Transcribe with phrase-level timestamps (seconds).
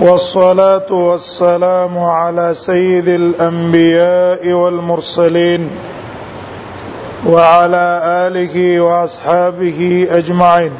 [0.00, 5.70] والصلاة والسلام على سيد الأنبياء والمرسلين
[7.26, 7.84] وعلى
[8.26, 10.72] آله وأصحابه أجمعين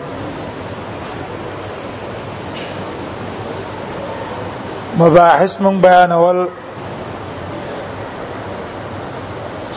[4.97, 6.49] مباحث من بيان وال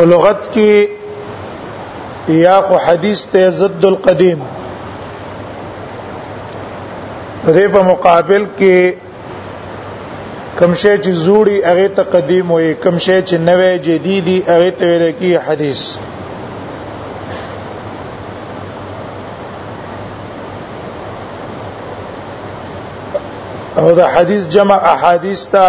[0.00, 4.40] په لغت کې یا خو حدیث ته ضد القديم
[7.46, 8.76] دې په مقابل کې
[10.58, 14.86] کم شی چې زوړی هغه ته قدیم وي کم شی چې نوې جديدي هغه ته
[14.86, 15.82] ویل کی حدیث
[23.82, 25.64] او دا حدیث جمع احادیث تا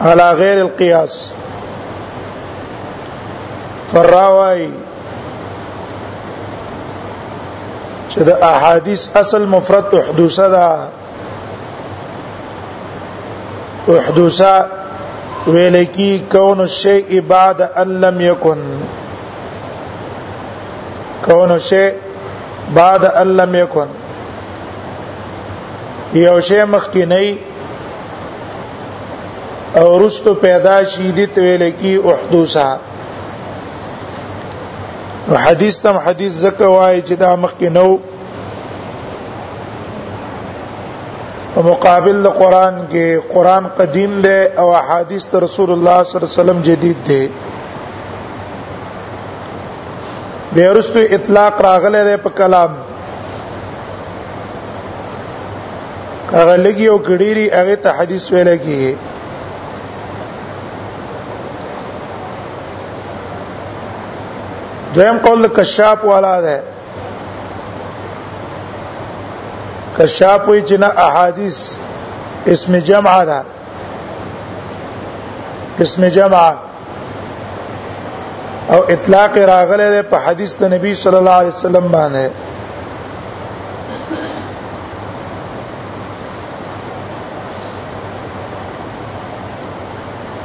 [0.00, 1.16] على غیر القياس
[3.92, 4.68] فراوی
[8.08, 10.68] چې دا احادیث اصل مفرد حدوثه ده
[13.94, 14.56] احدوثا
[15.46, 18.58] ویل کی کون الشیء بعد ان لم یکن
[21.24, 21.90] کون الشیء
[22.74, 23.88] بعد ان لم یکن
[26.18, 27.34] یو شی مخکی نه
[29.78, 32.76] او رستو پیدا شي دي ویل کی احدوثا
[35.46, 37.96] حدیث تم حدیث زکه وای چې دا مخکی نو
[41.56, 46.32] په مقابل د قران کې قران قدیم دی او احادیث د رسول الله صلی الله
[46.32, 47.22] علیه وسلم جدید دی
[50.54, 52.70] به ورستو اطلاق راغله ده په کلام
[56.38, 58.94] هغه لګي او کډيري هغه ته حدیث ویل کیږي
[64.94, 66.56] دویم قول کشاف والا ده
[69.98, 71.58] کشاف وی چې نه احادیث
[72.54, 73.40] اسم جمع ده
[75.84, 76.44] اسم جمع
[78.74, 82.26] او اطلاق راغله ده په حدیث د نبی صلی الله علیه وسلم باندې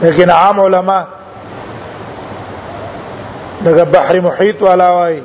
[0.03, 0.99] لیکن عام علما
[3.65, 5.21] دغه بحر محیط والا وایي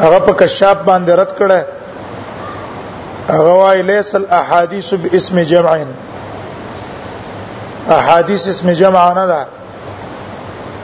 [0.00, 1.60] هغه په کشاف باندې رد کړه
[3.30, 5.76] هغه وايي ليس الاحاديث باسم جمع
[7.98, 9.46] احاديث اسم جمع نه ده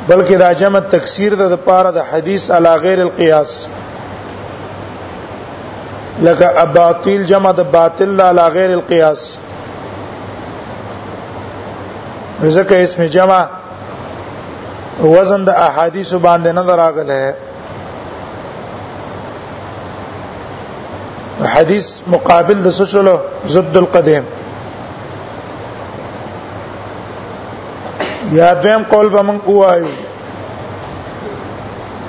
[0.09, 3.69] بلکې دا جمع تکثیر ده د پاره د حدیث علا غیر القياس
[6.22, 9.38] لکه اباطیل جمع د باطل علا غیر القياس
[12.42, 13.44] ځکه اسم جمع
[15.00, 17.34] وزن د احادیث باندې نه دراغله
[21.49, 23.17] حدیث مقابل د سوشلو
[23.55, 23.77] ضد
[24.09, 24.21] يا
[28.33, 29.87] یا دیم قول به موږ وایو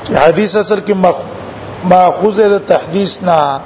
[0.04, 0.94] چې حدیث اصل کې
[1.94, 3.60] ماخوذ د تحدیث نه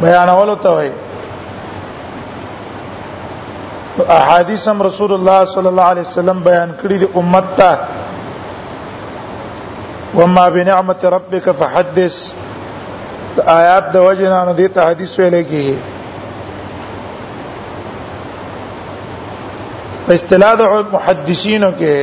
[0.00, 0.90] بیانولو ته وایي
[4.18, 7.78] احادیث هم رسول الله صلی الله علیه وسلم بیان کړی د امت ته
[10.20, 12.16] وما بنعمه ربك فحدث
[13.36, 15.76] د آیات د وجنا نو ته حدیث ویل کېږي
[20.06, 21.96] په استناد د محدثینو کې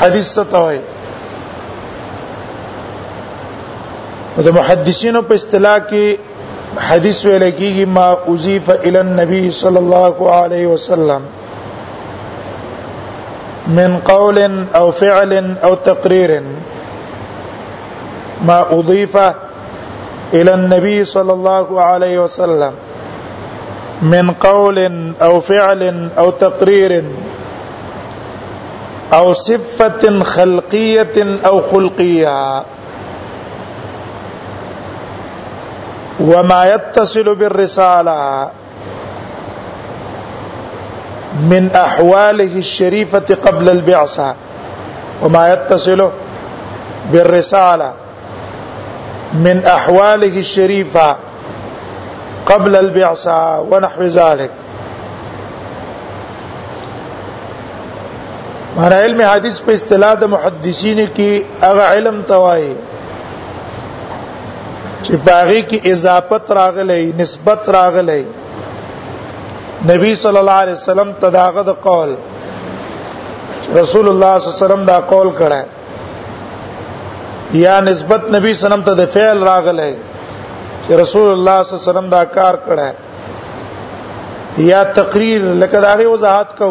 [0.00, 0.78] حدیث ستوي
[4.46, 6.04] د محدثینو په استلا کې
[6.88, 11.22] حدیث ویل کېږي ما اوزیف الى النبي صلی الله عليه وسلم
[13.80, 14.38] من قول
[14.78, 15.32] او فعل
[15.66, 16.30] او تقریر
[18.42, 19.16] ما أضيف
[20.34, 22.72] إلى النبي صلى الله عليه وسلم
[24.02, 27.04] من قول أو فعل أو تقرير
[29.12, 32.64] أو صفة خلقية أو خلقية
[36.20, 38.50] وما يتصل بالرسالة
[41.50, 44.34] من أحواله الشريفة قبل البعثة
[45.22, 46.10] وما يتصل
[47.12, 47.94] بالرسالة
[49.42, 51.16] من احواله الشريفه
[52.50, 54.50] قبل البعثه ونحو ذلك
[58.76, 61.30] مر علم حدیث په اصطلاح د محدثین کې
[61.64, 68.22] هغه علم توای چې باغی کې اضافت راغلی نسبت راغلی
[69.90, 74.98] نبی صلی الله علیه وسلم تداغه د قول رسول الله صلی الله علیه وسلم دا
[75.16, 75.62] قول کړه
[77.62, 79.88] یا نسبت نبی سنم ته د فعل راغله
[80.84, 82.88] چې رسول الله صلی الله علیه وسلم دا کار کړه
[84.70, 86.70] یا تقریر لکه دا غي وضاحت کو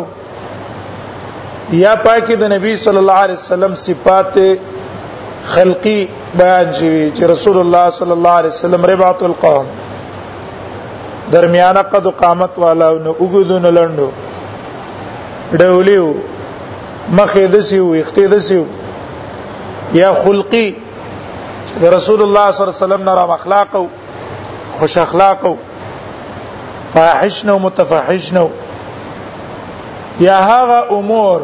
[1.84, 4.34] یا پاکی د نبی صلی الله علیه وسلم صفات
[5.54, 6.00] خلقی
[6.40, 9.66] بیان شوی چې رسول الله صلی الله علیه وسلم ربعت القوم
[11.40, 14.10] درمیانه قد قامت والا نو وګذون لندو
[15.62, 16.08] ډولیو
[17.18, 18.64] مخې دسیو اختې دسیو
[20.00, 20.66] یا خلقي
[21.82, 23.88] رسول الله صلی الله علیه وسلم نرم اخلاق او
[24.80, 25.56] خوش اخلاق او
[26.94, 28.38] فاحشن او متفحشن
[30.20, 31.42] یا هغه امور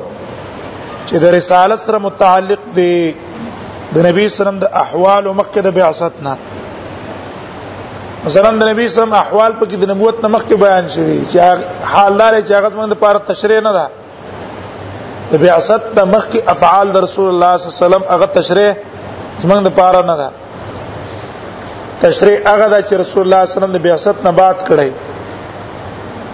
[1.08, 2.92] چې د رسالت سره متعلق دي
[3.96, 6.36] د نبی سلام د احوال او مکه د بعثتنا
[8.26, 12.18] مثلا د نبی سلام احوال په کې د نبوت نه مخکې بیان شوی چې حال
[12.18, 13.86] دار چې هغه څنګه د پاره تشریح نه ده
[15.32, 18.72] د بعثت د مخکې افعال د رسول الله صلی الله علیه وسلم هغه تشریح
[19.44, 20.28] زمنګ د پاره نه ده
[22.06, 24.90] تشریح هغه ده چې رسول الله صلی الله علیه وسلم د بعثت نه بعد کړی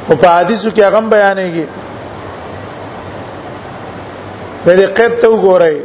[0.10, 1.66] او په حدیثو کې هغه بیانېږي
[4.64, 5.76] په دې قید ته وګورئ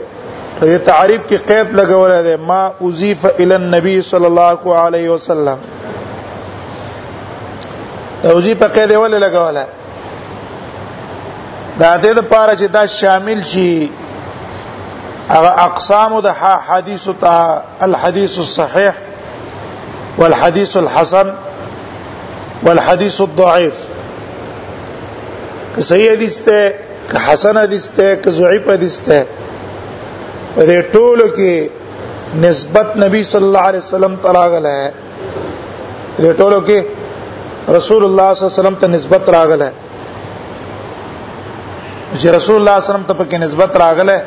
[0.59, 5.59] په دې تعریف کې قید لګولای دی ما اضيف الى النبي صلى الله عليه وسلم
[8.23, 9.80] دا اضيف قید ولې لګولای
[11.79, 13.73] دا دې د پاره چې دا شامل شي
[15.35, 16.29] هغه اقسام د
[16.69, 17.37] حدیث ته
[17.89, 18.95] الحديث الصحيح
[20.19, 21.29] والحديث الحسن
[22.67, 23.77] والحديث الضعيف
[25.75, 26.69] که صحیح حدیث ته
[27.11, 29.27] که حسن حدیث ته که ضعیف حدیث ته
[30.57, 31.53] په دې ټولو کې
[32.47, 34.91] نسبت نبی صلی الله علیه وسلم تراغله ہے
[36.21, 36.79] دې ټولو کې
[37.77, 39.90] رسول الله صلی الله علیه وسلم ته نسبت راغله ہے
[42.19, 44.19] چې رسول الله صلی الله علیه وسلم ته په نسبت راغله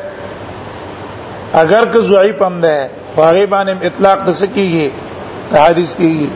[1.62, 2.76] اگر که ضعیف هم ده
[3.16, 4.88] هغه باندې اطلاق د سکیږي
[5.64, 6.28] حدیث کیږي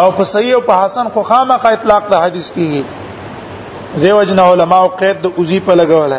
[0.00, 2.82] او په صحیح او په حسن خو خامخا اطلاق د حدیث کیږي
[4.00, 6.12] دیو جن علماء او قید د اوزی په لګول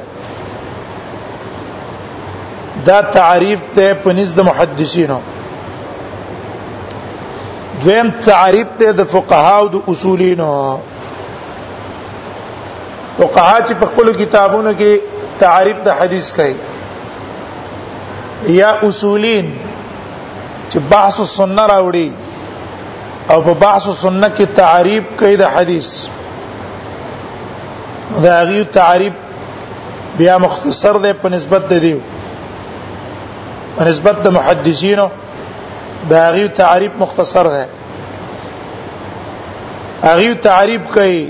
[2.85, 5.19] دا تعریف ته پنځ د محدثینو
[7.83, 10.51] دویم تعریف ته د فقهاو د اصولینو
[13.19, 14.91] فقها چې په خپل کتابونو کې
[15.43, 16.55] تعریف د حدیث کوي
[18.57, 19.45] یا اصولین
[20.71, 22.07] چې بحث السنه راوړي
[23.33, 25.89] او په بحث السنه کې تعریف کوي د حدیث
[28.23, 29.13] دا غي تعریف
[30.19, 31.99] بیا مختصر دی په نسبت د دیو
[33.75, 35.07] په نسبت د محدثینو
[36.13, 37.63] دا غي تعریف مختصر دی
[40.13, 41.23] اغي تعریف کوي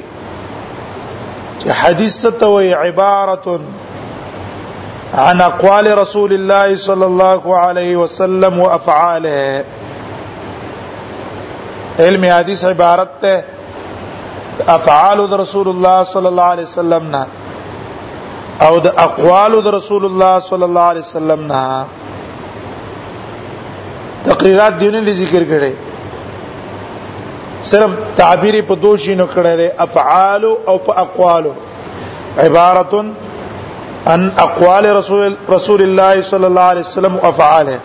[1.61, 3.47] چې حدیث ته وی عبارت
[5.27, 9.41] عن اقوال رسول الله صلى الله عليه وسلم وافعاله
[12.05, 13.43] علم حدیث عبارت ته
[14.77, 17.21] افعال د رسول الله صلی الله علیه وسلم نه
[18.67, 21.61] او د اقوال د رسول الله صلی الله علیه وسلم نه
[24.31, 25.71] تقریرات دیونه دي ذکر کړي
[27.67, 31.45] صرف تعبیر په دوشي نو کړه دي افعال او په اقوال
[32.43, 32.93] عبارت
[34.11, 37.77] عن اقوال رسول رسول الله صلی الله علیه وسلم افعاله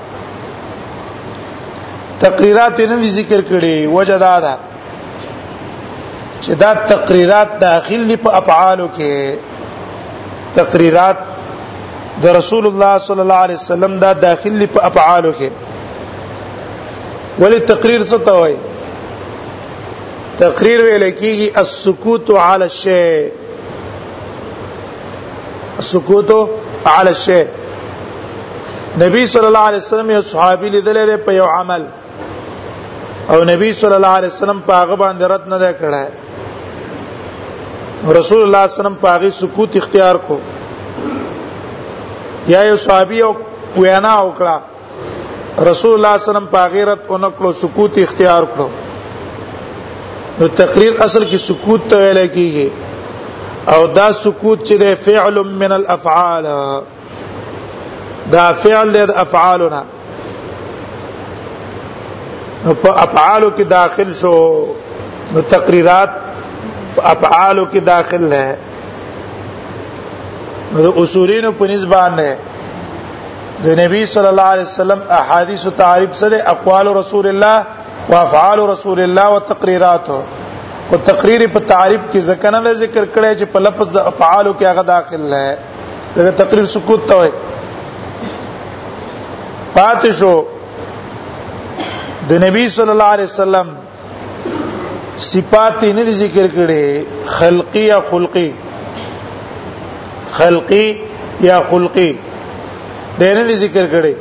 [2.25, 4.55] تقریرات نه ذکر کړي وجدا ده
[6.41, 9.37] چې دا تقریرات داخلي په افعالو کې
[10.61, 11.17] تقریرات
[12.27, 15.51] د رسول الله صلی الله علیه وسلم دا داخلي په افعالو کې
[17.41, 18.57] ولې تقریر څه ته وایي
[20.39, 22.95] تقریر ویل کیږي السکوت علی الشی
[25.83, 26.31] السکوت
[26.95, 27.37] علی الشی
[29.03, 31.83] نبی صلی الله علیه وسلم یو صحابي لیدل په یو عمل
[33.35, 36.03] او نبی صلی الله علیه وسلم په هغه باندې رد نه کړه
[38.19, 40.37] رسول الله صلی الله علیه وسلم په هغه سکوت اختیار کو
[42.55, 43.33] یا یو صحابي او
[43.83, 44.57] وینا وکړه
[45.71, 48.69] رسول الله صلی الله علیه وسلم په هغه رد اونکړو سکوت اختیار کړو
[50.41, 52.69] نو تقریر اصل کې سکوت ته ویل کیږي
[53.75, 56.45] او دا سکوت چې د فعل من الافعال
[58.33, 59.83] دا فعل د افعالنا
[62.83, 64.35] په افعالو کې داخل شو
[65.37, 66.11] نو تقریرات
[67.13, 68.47] افعالو کې داخل نه
[70.73, 72.35] نو اصولینو په نسبان نه
[73.65, 77.59] د نبی صلی الله علیه وسلم احادیث تعریف سره اقوال رسول الله
[78.09, 80.23] وافعال رسول الله وتقریرات او
[81.11, 84.83] تقریر په تعریف کې ځکه نه ذکر کړي چې په لفظ د افعال کې هغه
[84.89, 85.45] داخل نه
[86.17, 87.35] ده تقریر سکوت ته وایي
[89.77, 90.35] پاتې شو
[92.33, 93.73] د نبی صلی الله علیه وسلم
[95.29, 96.85] صفات نه ذکر کړي
[97.39, 98.51] خلقی یا خلقی
[100.37, 100.85] خلقی
[101.49, 102.07] یا خلقی
[103.19, 104.15] دینه ذکر کړي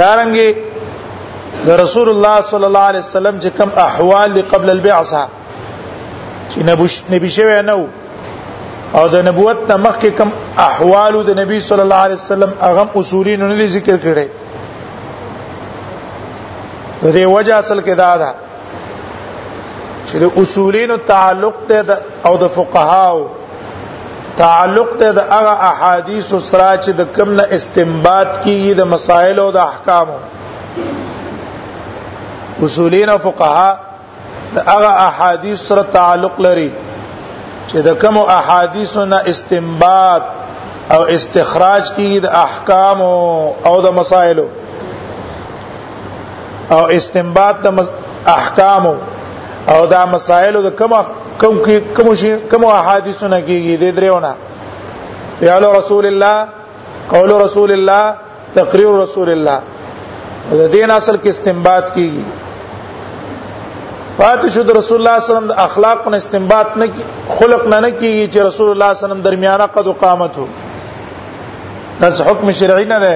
[0.00, 0.48] دارنګي
[1.66, 5.20] د رسول الله صلی الله علیه وسلم چې کوم احوال قبل البعثه
[6.50, 6.58] چې
[7.14, 7.76] نبی شوی نو
[8.98, 10.30] او د نبوت نه مخکې کوم
[10.68, 14.26] احوال د نبی صلی الله علیه وسلم هغه اصولین نه دي ذکر کړي
[17.02, 18.30] د دې وجه اصل کې دا ده
[20.06, 23.24] چې د اصولین تعلق ته او د فقهاو
[24.42, 29.50] تعلق ته د هغه احادیث سره چې د کوم نه استنباط کیږي د مسائل او
[29.58, 30.18] د احکامو
[32.62, 33.76] اصولین او فقها
[34.54, 36.70] دا هغه احادیث سره تعلق لري
[37.68, 40.22] چې د کوم احادیثو نه استنباط
[40.90, 43.02] او استخراج کیږي د احکام
[43.66, 44.44] او د مسائلو
[46.70, 47.84] او استنباط د
[48.26, 48.86] احکام
[49.68, 50.92] او د مسائلو د کوم
[51.40, 51.58] کوم
[51.96, 54.34] کوم شي کوم احادیثو نه کیږي د دریونه
[55.40, 56.46] فعل رسول الله
[57.08, 58.14] قول رسول الله
[58.54, 59.60] تقریر رسول الله
[60.52, 62.24] د دین اصل کې استنباط کیږي
[64.18, 66.86] پاتې شو د رسول الله صلی الله علیه وسلم د اخلاق نه استنباط نه
[67.38, 70.46] خلق نه نه کیږي چې رسول الله صلی الله علیه وسلم درمیانه قد قامت هو
[72.00, 73.14] دا حکم شرعي نه ده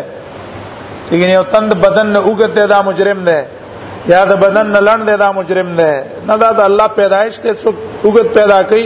[1.07, 3.38] چې یو تند بدن نه وګته دا مجرم ده
[4.14, 5.93] یا د بدن نه لړ دا مجرم ده
[6.33, 7.76] نه دا د الله پیدایش ته څوک
[8.09, 8.85] وګت پیدا کړي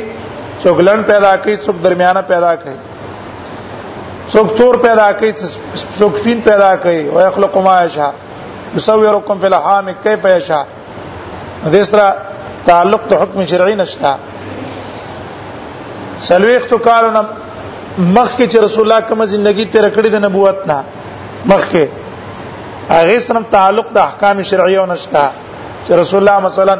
[0.62, 2.76] څوک لړ پیدا کړي څوک درمیانه پیدا کړي
[4.34, 5.30] څوک تور پیدا کړي
[5.98, 8.12] څوک فین پیدا کړي او يخلق ما يشاء
[8.76, 10.62] يصوركم في الحام كيف يشاء
[11.70, 12.06] دې سره
[12.68, 14.12] تعلق ته حکم شرعي نشته
[16.28, 17.22] سلويختو کارونه
[18.14, 20.78] مخکې چې رسول الله کومه ژوندۍ تیر کړې د نبوت نه
[21.48, 21.84] مخکې
[22.90, 25.24] هغه سره تعلق د احکام شرعي او نشته
[25.86, 26.76] چې رسول الله مثلا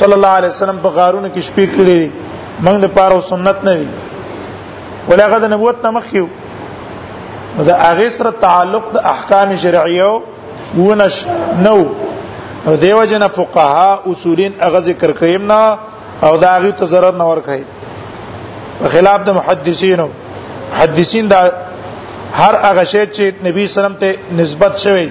[0.00, 2.10] صلی الله علیه وسلم په غارونو کې شپې کړې
[2.64, 3.86] موږ د پاره سنت نه دي
[5.12, 10.14] ولغه د نبوت نه مخکې دا هغه سره تعلق د احکام شرعي او
[10.78, 11.16] ونش
[11.64, 11.76] نو
[12.66, 15.78] نو دیو جن فقها اصولین اغه ذکر کیم نه
[16.28, 17.62] او دا غي ته zarar نه ورکای
[18.80, 20.06] په خلاف د محدثینو
[20.70, 21.40] محدثین دا
[22.32, 25.08] هر هغه شی چې نبی سلام ته نسبت شوی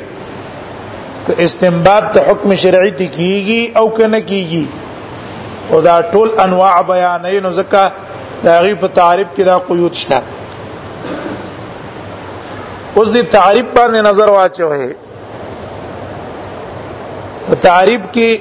[1.27, 4.63] که استنباط ته حکم شرعي دي کیږي او کنه کیږي
[5.71, 7.91] او دا ټول انواع بیانې نو ځکه
[8.47, 10.21] دا غي په تعریف کې دا قیود شته
[12.95, 14.93] اوس دې تعریف باندې نظر واچوي
[17.61, 18.37] تعریب کې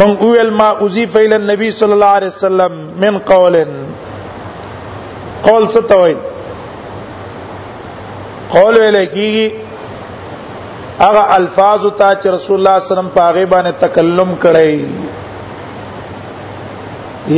[0.00, 3.64] من قول ما اضيف الى النبي صلى الله عليه وسلم من قول
[5.48, 6.16] قول ستوي
[8.54, 9.48] قول ویل کیږي
[11.00, 14.76] هغه الفاظ ته چې رسول الله صلی الله علیه وسلم پاغه باندې تکلم کړی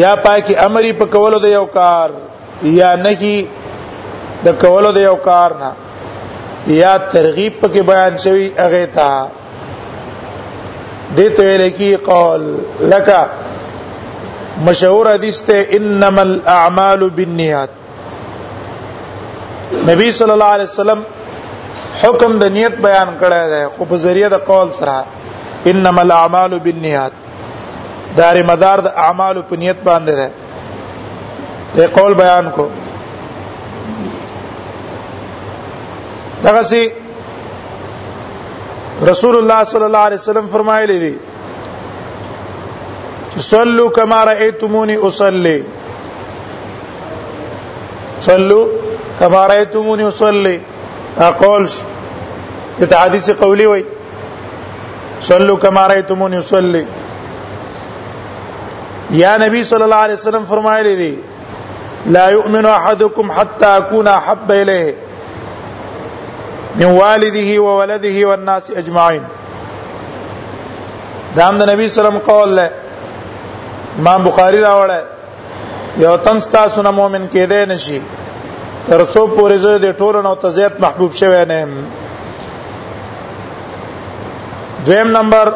[0.02, 2.08] یا پاکي امر په کولو د یو کار
[2.80, 3.36] یا نهي
[4.48, 5.70] د کولو د یو کار نه
[6.82, 9.08] یا ترغیب په کې بیان شوی هغه ته
[11.12, 12.42] دته ویل کی قول
[12.90, 13.18] لکه
[14.66, 17.70] مشهور حدیث ته انما الاعمال بالنیات
[19.88, 21.00] نبی صلی الله علیه وسلم
[22.02, 24.96] حکم د نیت بیان کړی دی خو په ذریعہ د قول سره
[25.74, 27.12] انما الاعمال بالنیات
[28.18, 32.68] دار مدار د اعمال په نیت باندې ده د قول بیان کو
[36.44, 36.82] دغه سي
[39.02, 41.16] رسول الله صلی الله علیه وسلم فرمایلی دي
[43.38, 45.62] صلوا كما رأيتموني اصلي
[48.20, 48.66] صلوا
[49.20, 50.60] كما رأيتموني اصلي
[51.18, 51.68] اقول
[52.80, 53.84] ته حدیث قولي وي
[55.20, 56.86] صلوا كما رأيتموني اصلي
[59.10, 61.16] يا نبي صلى الله عليه وسلم فرمایلی دي
[62.06, 64.94] لا يؤمن احدكم حتى اكون احب اليه
[66.80, 69.24] من والده وولده والناس اجمعين
[71.36, 72.66] دا هم د نبی سلام قول له
[74.00, 75.04] امام بخاری راوړل
[76.04, 78.00] یو تن تاسو نه مؤمن کېدای نشي
[78.88, 81.66] تر څو پورې زه د ټولو نو تزیات محبوب شوی نه
[84.86, 85.54] دویم نمبر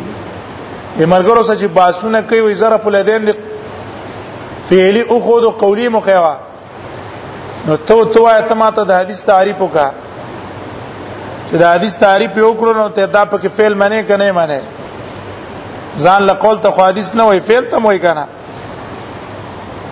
[1.02, 3.34] یمرګرو سچ باسونه کوي زره په لیدین دي
[4.70, 6.36] فعلی او خود قولی مخیوا
[7.68, 9.88] نو ته تو ایتما ته د حدیث تعریف وکا
[11.50, 14.62] چې د حدیث تعریف یو کړو نو ته دا پکې فعل منې کنه منې
[16.06, 18.26] ځان له قول ته خو حدیث نه وای فعل ته وای کنه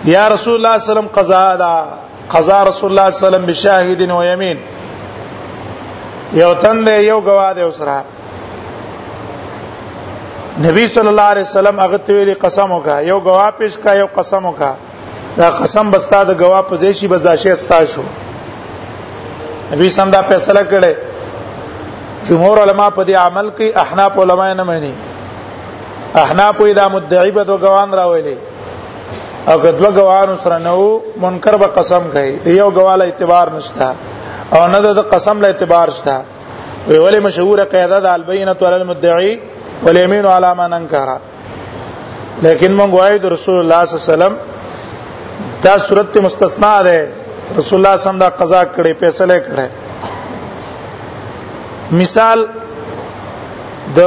[0.04, 1.72] یا رسول الله صلی الله علیه وسلم قضا دا
[2.34, 4.56] قضا رسول الله صلی الله علیه وسلم بشاهد و یمین
[6.42, 7.96] یو تند یو گواه دی اوسره
[10.66, 14.08] نبی صلی الله علیه وسلم هغه ته ویلي قسم وکا یو گواه پیش کا یو
[14.20, 14.72] قسم وکا
[15.38, 18.04] دا قسم بستا د گوا په ځای شي بس دا شی استا شو
[19.72, 20.92] نبی سم دا فیصله کړي
[22.28, 24.94] جمهور علما په دې عمل کې احناف علما نه مانی
[26.24, 28.36] احناف دا مدعی به د گوان راولي
[29.50, 30.80] او که دوه گوان سره نو
[31.22, 33.88] منکر به قسم کوي یو گواله اعتبار نشته
[34.56, 36.16] او نه د قسم له اعتبار شته
[36.88, 39.34] وی ولې مشهوره قاعده د البینه علی المدعی
[39.84, 41.08] والیمین علی من انکر
[42.44, 44.32] لیکن مونږ وایو د رسول الله صلی الله علیه وسلم
[45.64, 46.94] دا صورت مستثنا ده
[47.56, 49.66] رسول الله صم دا قضا کړي فیصله کړي
[52.02, 52.38] مثال
[53.98, 54.00] د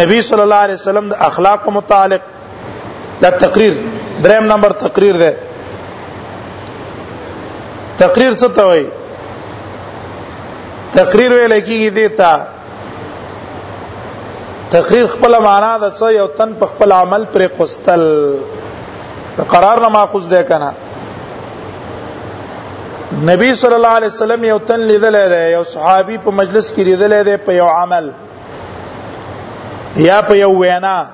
[0.00, 2.22] نبی صلی الله علیه وسلم د اخلاق متعلق
[3.22, 3.72] دا تقریر
[4.24, 5.32] دریم نمبر تقریر ده
[8.04, 8.86] تقریر څه ته وایي
[11.00, 12.32] تقریر ویل کیږي دیتا
[14.78, 18.02] تقریر خپل معنا د څه یو تن په خپل عمل پر قستل
[19.44, 20.72] قرار نه ماخذ ده کنه
[23.24, 27.24] نبی صلی الله علیه وسلم یو تن لیدل دی یو صحابي په مجلس کې لیدل
[27.26, 28.10] دی په یو عمل
[29.96, 31.06] یا په یو وینا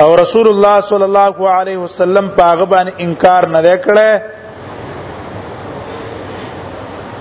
[0.00, 4.20] او رسول الله صلی الله علیه وسلم پاغه باندې انکار نه وکړي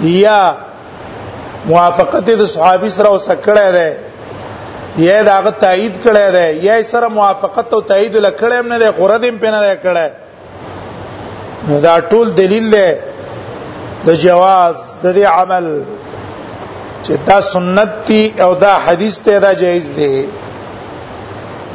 [0.01, 0.55] یا
[1.65, 3.97] موافقت د صحابي سره وسکړه ده
[4.97, 9.37] یا دا غ تایید کړی دی یا سره موافقت او تایید لکړم نه دی خوردم
[9.43, 10.09] پنه دی کړی
[11.85, 12.89] دا ټول دلیل دی
[14.05, 15.67] د جواز د دې عمل
[17.05, 20.27] چې دا سنت دی او دا حدیث ته دا جایز دی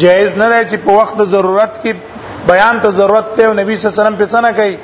[0.00, 1.92] جایز نه دی چې په وخت ضرورت کې
[2.48, 4.76] بیان ته ضرورت ته او نبی صلی الله علیه وسلم په سنه کوي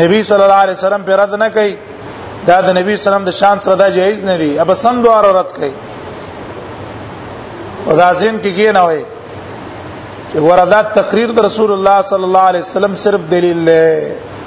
[0.00, 1.72] نبی صلی الله علیه وسلم په رد نه کوي
[2.46, 5.50] دا د نبی سلام د شان سره دا جایز نه دی اب سم دوار رد
[5.56, 5.72] کوي
[7.86, 9.02] خدا زین کې کی نه وي
[10.32, 13.92] چې وردا تقریر د رسول الله صلی الله علیه وسلم صرف دلیل دی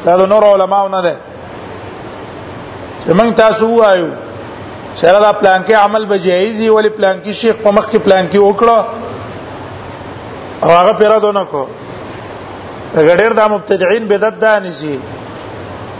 [0.05, 1.15] دا د نور علماو نه ده
[3.03, 4.07] چې موږ تاسو وایو
[5.01, 8.23] شرط پلان کې عمل به جایز وي ولی پلان کې شیخ په مخ کې پلان
[8.33, 8.79] کې وکړه
[10.63, 11.63] او هغه پیرا دونه کو
[13.09, 14.95] غډیر د مبتدعين بدعت ده نشي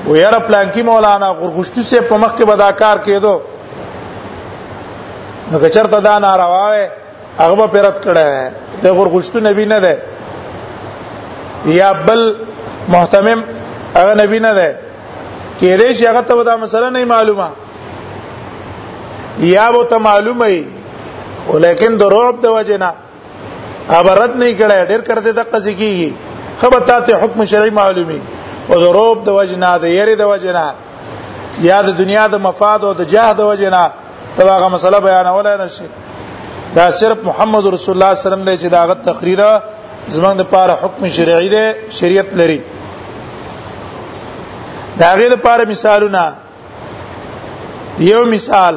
[0.08, 3.34] و یاره پلانکی مولانا غرغشتي سه په مخ کې بداکار کېدو
[5.52, 6.88] نو که چرته دا ناروا وي
[7.40, 9.98] هغه به پیرت کړه ده غرغشتو نبی نه ده
[11.66, 12.36] یا بل
[12.88, 13.44] محتمم
[13.96, 14.80] هغه نبی نه ده
[15.60, 17.50] کېدې شي هغه ته دا مسله نه معلومه
[19.40, 20.66] یا به ته معلومه وي
[21.50, 22.94] ولیکن دروب د وجنه
[23.90, 26.10] عبارت نه کړه ډیر کړه د قضې کیږي
[26.62, 28.20] خبرتا ته حکم شرعي معلومي
[28.70, 30.66] او د روب د وجنا د یری د وجنا
[31.68, 33.84] یا د دنیا د مفاد او د جاه د وجنا
[34.38, 35.88] تباغه مسله بیانول نه شي
[36.76, 39.50] دا صرف محمد رسول الله صلی الله علیه وسلم دی چې دا غت تقریره
[40.16, 41.66] زمنګ د پاره حکم شرعي دی
[42.00, 42.60] شریعت لري
[45.00, 46.24] دا غیر لپاره مثالونه
[48.10, 48.76] یو مثال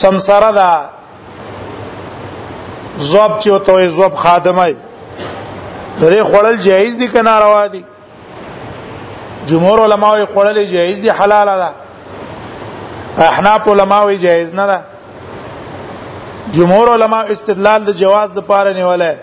[0.00, 0.70] سمسره ده
[2.98, 4.64] زوب چې وته زوب خادمه
[6.00, 7.82] درې خړل جایز دي کنه روا دي
[9.50, 11.72] جمهور علما وي خړل جایز دي حلال ده
[13.28, 14.80] احناف علما وي جایز نه ده
[16.58, 19.16] جمهور علما استدلال د جواز د پاره نیولای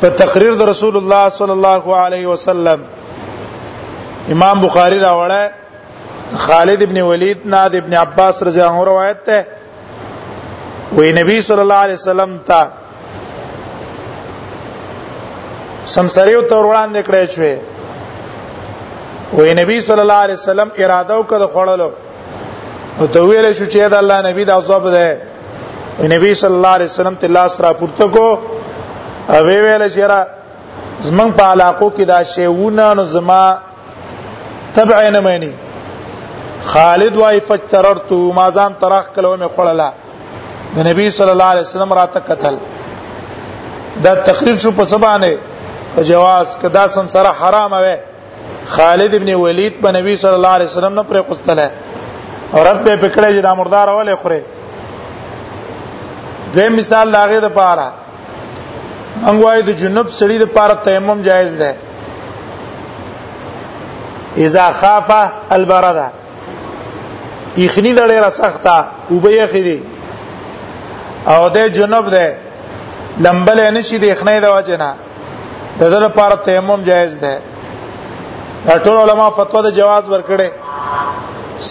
[0.00, 2.80] په تقریر د رسول الله صلی الله علیه وسلم
[4.36, 5.50] امام بخاری راوړی
[6.46, 9.46] خالد ابن ولید ناد ابن عباس رضی الله عنه روایت ده
[10.98, 12.60] وې نبی صلی الله علیه وسلم ته
[15.96, 17.54] سمسریو تور وړاندې کړې شوې
[19.36, 21.90] وې نبی صلی الله علیه وسلم اراده وکړه خوړلو
[23.00, 25.06] او ته ویل شو چې دا الله نبی دا صوب ده
[26.14, 28.26] نبی صلی الله علیه وسلم ته لاس را پورته کو
[29.32, 30.20] او ویل چې را
[31.00, 33.42] زمنګ په علاقو کې دا شیونه نو زما
[34.74, 35.52] تبع نه مانی
[36.72, 39.90] خالد وای فتررت ما ځان تراخ کلو مې خړلا
[40.76, 42.54] د نبی صلی الله علیه وسلم راته قتل
[44.04, 45.26] دا تقریر شو په سبانه
[45.96, 47.96] او جواز کدا سم سره حرام وي
[48.74, 51.66] خالد ابن ولید په نبی صلی الله علیه وسلم نه پرې قستله
[52.56, 54.42] اورت به پکړې چې دا مردار ولې خوره
[56.54, 57.90] دیم مثال لاغه د پاره
[59.24, 61.74] انګوای د جنب سړي د پاره تیمم جایز ده
[64.46, 65.08] اذا خاف
[65.54, 66.04] البرد
[67.56, 69.78] یخنی د ډیره سخته او به یخی دي
[71.26, 72.24] او د جنوب ده
[73.24, 74.88] لمبل نه شي د اخنې د وجنه
[75.78, 77.34] د دې لپاره تیمم جایز ده
[78.66, 80.48] دا ټول علما فتوا د جواز ورکړي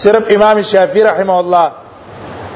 [0.02, 1.66] صرف امام شافعي رحمه الله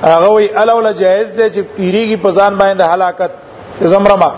[0.03, 3.31] هغه وی الاول جایز ده چې پیریږي په ځان باندې هلاکت
[3.93, 4.31] زمرما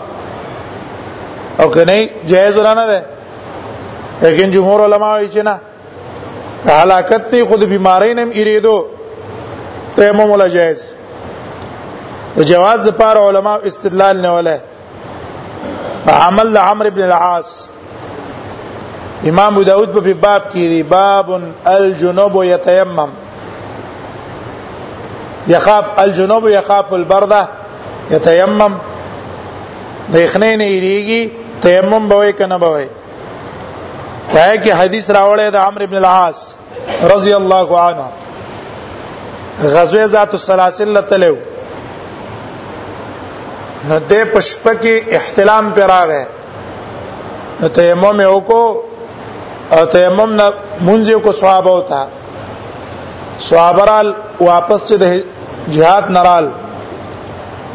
[1.61, 1.95] او کنه
[2.31, 2.99] جایز ورانه ده
[4.21, 5.55] لیکن جمهور علما وایي چې نه
[6.81, 8.77] هلاکت ته خود بیماری نه ایریدو
[9.95, 10.81] تیمم ولا جایز
[12.37, 14.59] د جواز د پاره علما استدلال نه ولای
[16.27, 17.47] عمل عمرو بن العاص
[19.31, 21.31] امام ابو داود په باب کې دی باب
[21.71, 23.11] الجنوب يتيمم
[25.47, 27.41] يخاف الجنوب يخاف البرده
[28.11, 28.73] يتيمم
[30.13, 31.29] د اخنین ایریږي
[31.67, 32.87] تیمم به وای کنه به وای
[34.33, 36.45] پای کې حدیث راوړی د عمرو ابن العاص
[37.15, 38.05] رضی الله عنه
[39.75, 41.35] غزوه ذات السلاسل تلو
[43.85, 46.23] نو د پشپ کې احتلام پر راغې
[47.59, 48.61] نو تیمم یو کو
[49.75, 50.47] او تیمم نه
[50.87, 52.05] مونږ کو صحابه وتا
[53.49, 55.17] صحابرال واپس د
[55.75, 56.49] جهاد نرال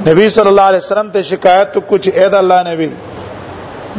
[0.07, 2.89] نبی صلی الله علیه وسلم ته شکایت کو چې اې د الله نبی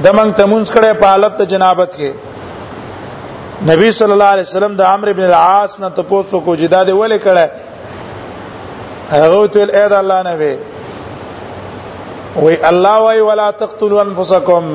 [0.03, 2.11] د موږ تمونځ کړه په حالت جنابت کې
[3.71, 7.49] نبی صلی الله علیه وسلم د عمرو ابن العاص نه تاسو کو جداد ولې کړه
[9.09, 10.53] هغه ته اې د الله نبی
[12.35, 14.69] وی الله وی ولا تقتلوا انفسکم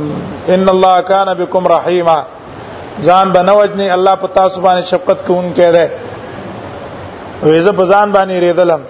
[0.49, 2.23] ان الله کان بكم رحیما
[3.01, 5.89] ځان بنوجنی الله په تاسو باندې شفقت کوونکی دی
[7.43, 8.83] وی زه په ځان باندې ریدلم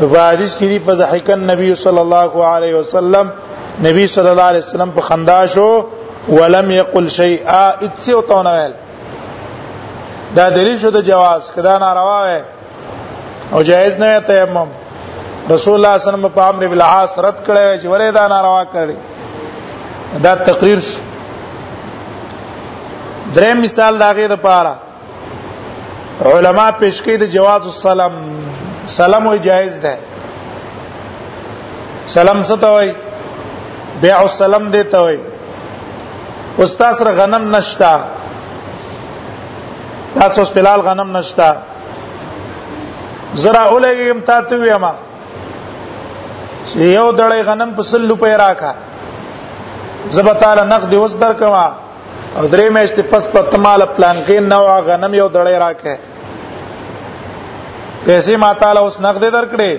[0.00, 3.30] په حدیث کې دی په ځحکن نبی صلی الله علیه وسلم
[3.88, 5.68] نبی صلی الله علیه وسلم په خندا شو
[6.28, 8.72] ولم یقل شیئا اتسی او تو نویل
[10.36, 12.36] دا دلیل شو د جواز کدا ناروا
[13.52, 14.68] او جایز نه تیمم
[15.50, 18.64] رسول الله صلی الله علیه وسلم په امر بالعاص رد کړی چې ولې دا ناروا
[18.72, 18.96] کړی
[20.24, 20.98] دا تقریر شو
[23.36, 24.74] دریم مثال داغه د پاره
[26.32, 28.12] علما پیش کړي د جواز السلام
[28.96, 29.94] سلام وی جایز ده
[32.16, 32.92] سلام څه ته وای
[34.02, 35.18] بيع السلام دې ته وای
[36.66, 37.94] استاد سره غنم نشتا
[40.18, 41.50] تاسو بلال غنم نشتا
[43.46, 44.94] زرا اولګم تا ته ویما
[46.70, 48.72] چې یو دړی غنم په سل روپۍ راکا
[50.16, 51.66] زب تعالی نقد وس درکوا
[52.38, 55.94] او درې میاشتې پس په تمال پلان کې نو غنم یو دړی راکې
[58.06, 59.72] پیسې ما تعالی اوس نقد درکړې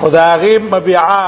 [0.00, 1.26] خداغي مبيعا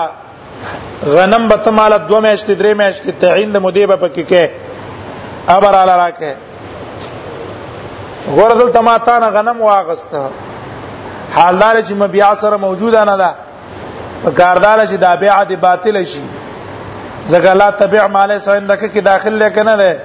[1.17, 4.45] غنم به تمال دوه میاشتې درې میاشتې تعین د مودې به پکې کې
[5.57, 6.33] ابر اعلی راکې
[8.37, 10.23] غوړدل تما تا نه غنم واغسته
[11.39, 13.31] حالدار چې مبيعا سره موجوده نه ده
[14.31, 16.23] کاردار شي دا بیعه دی باطل شي
[17.33, 20.01] ځکه الله تبع مال سندکه کې داخل لیکنه ده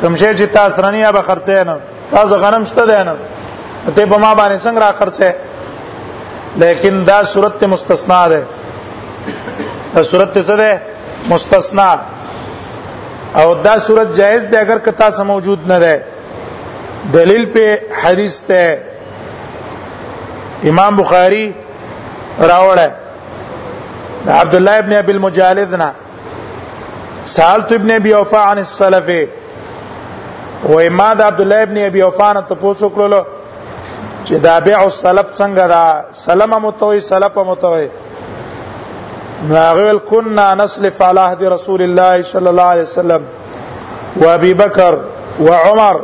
[0.00, 1.76] کوم شی چې تاسو رنیا به خرڅه نه
[2.12, 3.14] تاسو غنم شته ده نه
[3.96, 5.34] ته په ما باندې څنګه را خرڅه
[6.56, 8.42] لیکن دا صورت مستثنا ده
[9.94, 10.80] دا صورت څه ده
[11.28, 11.96] مستثنا
[13.36, 16.02] او دا صورت جائز ده اگر کتا سم موجود نه ده
[17.12, 18.78] دلیل په حدیث ته
[20.68, 21.52] امام بخاری
[22.40, 22.90] دا
[24.26, 25.80] عبد الله ابن ابي المجالد
[27.24, 29.28] سالت ابن ابي وفاء عن السلفي
[30.68, 33.20] و ما عبد الله ابن ابي وفاء نه تاسو کړلو
[34.26, 37.88] چې دا بيع السلف څنګه دا سلام متوي سلف متوي
[39.48, 43.22] ناغل كنا نسلف على عهد رسول الله صلى الله عليه وسلم
[44.22, 44.98] وابي بكر
[45.40, 45.96] وعمر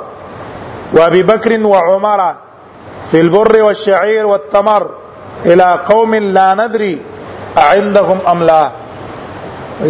[0.96, 2.34] وابي بكر وعمر
[3.10, 4.90] في البر والشعير والتمر
[5.48, 6.94] الى قوم لا ندري
[7.70, 8.62] عندهم ام لا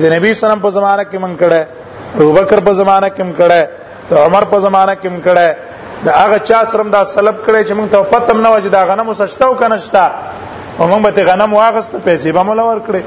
[0.03, 1.61] د نبی سلام په زمانہ کې من کړه
[2.21, 3.63] ابو بکر په زمانہ کې من کړه
[4.11, 5.49] د عمر په زمانہ کې من کړه
[6.07, 9.09] د هغه چا سره دا سلب کړي چې موږ ته پته نه وځي دا غنم
[9.09, 10.07] وسشتو کنه شتا
[10.79, 13.03] او موږ به غنم واغست پیسې به مولا ور کړې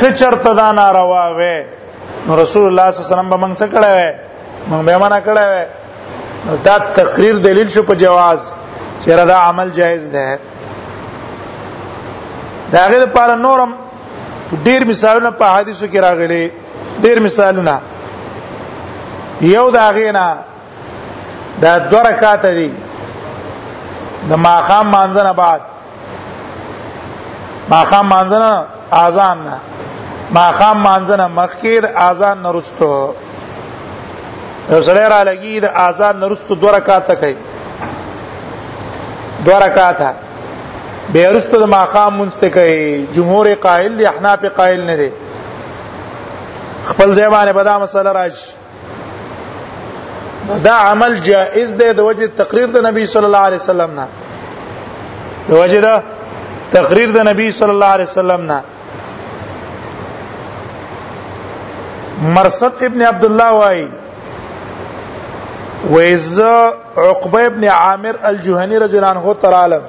[0.00, 1.56] کچرته دا ناروا وې
[2.26, 4.10] نو رسول الله صلی الله علیه وسلم به موږ څه کړه وې
[4.70, 5.64] موږ به معنا کړه وې
[6.66, 8.40] دا تقریر دلیل شو په جواز
[9.02, 10.38] چې دا عمل جایز ده
[12.72, 13.70] دا غیر لپاره نورم
[14.66, 16.42] ډیر مثالونه په حدیثو کې راغلي
[17.04, 17.74] ډیر مثالونه
[19.54, 20.26] یو دا غینا
[21.62, 22.70] دا دوه رکعات دي
[24.30, 25.60] د ماقام مانځنه بعد
[27.72, 28.52] ماقام مانځنه
[29.02, 29.56] اذان نه
[30.38, 33.14] ماقام مانځنه مخکیر اذان نه رستو
[34.72, 37.36] یو سره را لګي د اذان نه رستو دوه رکعات کوي
[39.44, 40.14] دوه رکعات
[41.12, 45.08] به ارست د ماقام مستقي جمهور قائل دي احناف قائل نه دي
[46.90, 48.48] خپل ځای باندې به دا مسله راشي
[50.64, 54.06] دا عمل جائز دی د وجه تقریر د نبی صلی الله علیه وسلم نه
[55.50, 55.96] د وجه دا
[56.78, 58.60] تقریر د نبی صلی الله علیه وسلم نه
[62.36, 63.80] مرصد ابن عبد الله وای
[65.90, 66.38] وإذ
[66.96, 69.80] عقبة بن عامر الجهني رضي الله عنه ترى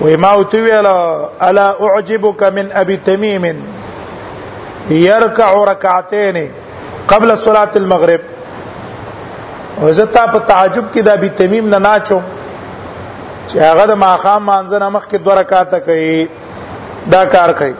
[0.00, 3.62] وې ما او تی ویل الا اعجبك من ابي تميم
[4.90, 6.50] يركع ركعتين
[7.08, 8.20] قبل صلاه المغرب
[9.82, 12.20] وزتا په تعجب کې دا ابي تميم نه ناچو
[13.48, 16.28] چې هغه د ماقام مانځنه مخ کې دوه رکعاته کوي
[17.16, 17.74] دا کار کوي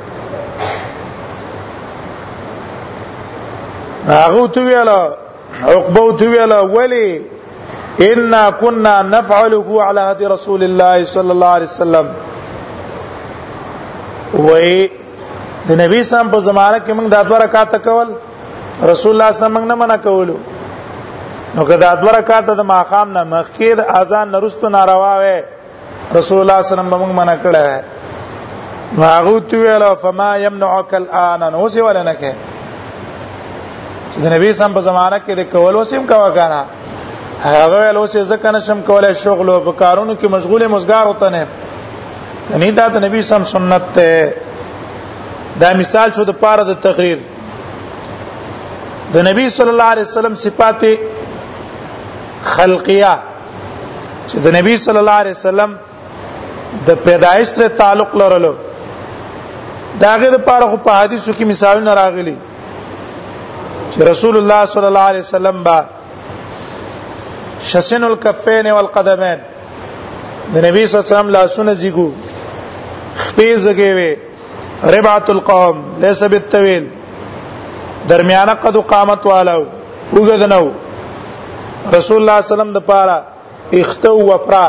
[4.07, 4.91] هغه تو ویل
[5.69, 7.07] عقبه تو ویل ولی
[7.99, 12.07] ان كنا نفعله على هدي رسول الله صلى الله عليه وسلم
[14.35, 14.81] وې
[15.69, 18.09] د نبی سم په زمانہ کې موږ د دوه رکعات کول
[18.93, 20.37] رسول الله سم موږ نه منع کولو
[21.55, 26.41] نو که د دوه رکعات د ماقام نه مخکې د اذان نرستو ناروا وې رسول
[26.43, 31.69] الله صلی الله علیه وسلم موږ منع کړه هغه تو ویل فما يمنعك الان نو
[31.75, 32.33] سی ولا نه کې
[34.13, 36.80] چې د نبی سم په زمانہ کې د کولو سیم کا وکړه
[37.45, 41.43] هغه ویل اوس ځکه نشم کولای شغل او په کارونو کې مشغوله مزګار وته نه
[42.49, 44.09] کني دا د نبی سم سنت ته
[45.63, 47.19] دا مثال شو د پاره د تقریر
[49.15, 50.81] د نبی صلی الله علیه وسلم صفات
[52.55, 53.15] خلقیه
[54.29, 55.71] چې د نبی صلی الله علیه وسلم
[56.91, 58.53] د پیدایش سره تعلق لرلو
[60.03, 62.37] دا غیر پاره خو په حدیثو کې مثالونه راغلي
[63.93, 65.79] چې رسول الله صلی الله علیه وسلم با
[67.69, 69.39] شسن الکفین والقدمین
[70.55, 72.11] د نبی صلی الله علیه وسلم لاسونه زیګو
[73.25, 76.87] خپې زګې وي ربعت القوم ليس بالطويل
[78.13, 79.59] درمیانه قد قامت والو
[80.13, 80.65] وګدنو
[81.97, 83.23] رسول الله سلام د پاره
[83.83, 84.65] اختو وفرا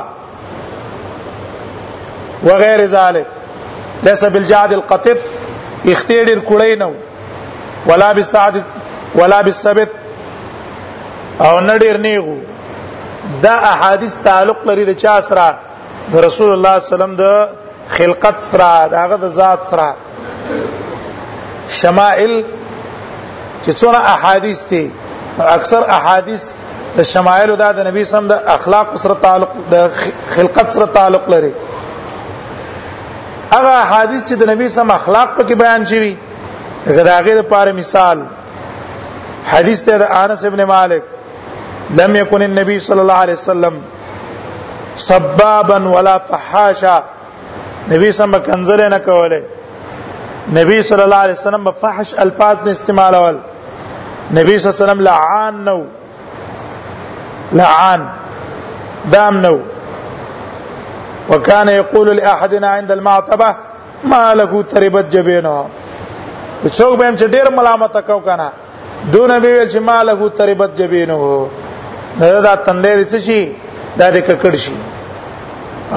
[2.49, 3.27] وغير ذلك
[4.10, 5.17] ليس بالجعد القطب
[5.95, 6.93] اختير الكلينو
[7.88, 8.63] ولا بالسعد
[9.15, 9.89] ولا بالثبت
[11.41, 12.38] او نډیر نیغو
[13.45, 15.47] دا احادیث تعلق لري د چا سره
[16.13, 17.23] د رسول الله سلام د
[17.97, 19.89] خلقت سره د هغه د ذات سره
[21.81, 22.33] شمائل
[23.63, 24.85] چې څونه احادیث دي
[25.57, 26.43] اکثر احادیث
[26.97, 30.01] د شمائل دا د نبی سم د اخلاق سره تعلق د
[30.35, 31.53] خلقت سره تعلق لري
[33.53, 36.13] هغه احادیث چې د نبی سم اخلاق پکې بیان شوی
[36.87, 38.21] دا هغه لپاره مثال
[39.53, 41.03] حدیث ته د انس ابن مالک
[41.93, 43.73] لم يكن النبي صلى الله عليه وسلم
[44.95, 46.99] سبابا ولا فحاشا
[47.91, 49.41] نبی سم کنزره نه کوله
[50.54, 53.38] نبی صلی الله علیه وسلم په فحش الفاظ نه استعمالول
[54.38, 55.80] نبی صلی الله علیه وسلم لعان نو
[57.54, 58.08] لعان
[59.12, 59.60] دام نو
[61.30, 63.56] وكان يقول لاحدنا عند المعتبه
[64.04, 65.65] ما له تربت جبينه
[66.67, 68.51] څوک به هم چې ډیر ملامت وکاو کنه
[69.12, 71.47] دون به ویل چې ما له تربت جبينه
[72.19, 73.41] دا دا تندې دې څه شي
[74.00, 74.74] دا دې ککړ شي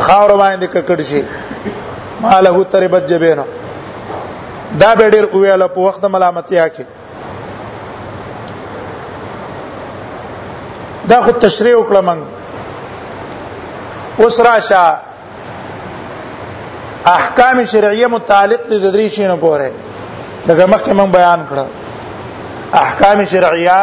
[0.05, 1.22] خاور باندې ککړ شي
[2.24, 3.44] مالهو تربت جبینا
[4.81, 6.85] دا به ډېر ویل په وخت ملامتیا کې
[11.12, 12.20] دا خو تشریح وکړه موږ
[14.22, 14.83] اوس راشه
[17.16, 19.70] احکام شرعیه متعلق دي د درې شینو پورې
[20.46, 21.61] دا مخکې موږ بیان کړ
[22.85, 23.81] احکام شرعیه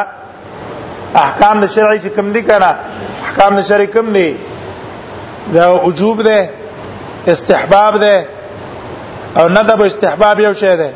[1.19, 2.69] احکام د شرعي چې کوم دي کنه
[3.25, 4.27] احکام د شرعي کوم دي
[5.53, 6.49] دا وجوب ده
[7.33, 8.25] استحباب ده
[9.37, 10.89] او ندب استحباب یو شی ده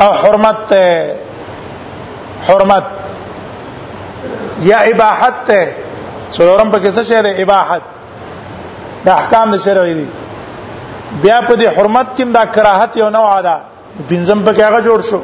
[0.00, 1.14] او حرمت ده
[2.46, 2.84] حرمت
[4.70, 5.62] یا اباحت ده
[6.36, 7.82] څلورم په کیسه شی ده اباحت
[9.04, 10.06] دا احکام د شرعي دي
[11.22, 13.60] بیا په دې حرمت کې دا کراهت یو نوع ده
[14.10, 15.20] بنځم په کې هغه جوړ شو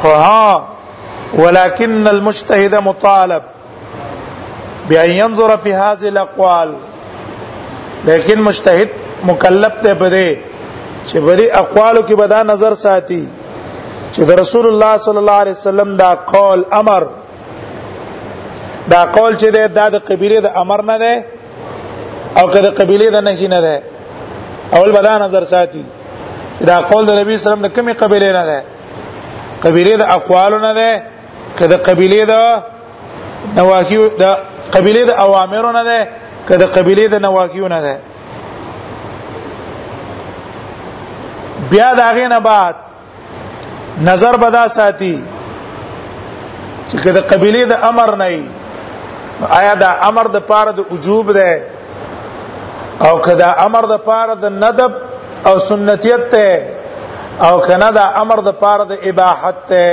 [0.00, 3.42] خو ها ولكن المجتهد مطالب
[4.88, 6.72] بأن ينظر في هذه الاقوال
[8.08, 8.88] لیکن مجتهد
[9.32, 10.32] مکلف ته بده
[11.06, 13.20] چې بده اقوالو کې بدا نظر ساتي
[14.14, 17.06] چې د رسول الله صلی الله علیه وسلم دا قول امر
[18.96, 19.66] دا قول چې ده
[19.98, 21.24] د قبيله د امر نه ده
[22.42, 23.82] او که د قبيله د نهي نه ده
[24.74, 25.82] اول بدا نظر ساتي
[26.66, 28.64] دا قول د نبی سلام د کومي قبيله نه ده
[29.64, 30.90] قبيله د اقوالو نه ده
[31.60, 32.36] کله قبيله د
[33.58, 34.24] نواکیو د
[34.74, 35.98] قبيله د اوامرو نه ده
[36.48, 37.94] کله قبيله د نواکیو نه ده
[41.70, 42.76] بیا دا غینه بعد
[44.10, 45.12] نظر بدا ساتي
[46.88, 48.28] چې کله قبيله د امر نه
[49.60, 51.50] آیا دا امر د پاره د وجوب ده
[53.06, 54.92] او کدا امر د پاره د ندب
[55.48, 56.46] او سنتیت ته
[57.46, 59.84] او کنا دا امر د پاره د اباحت ته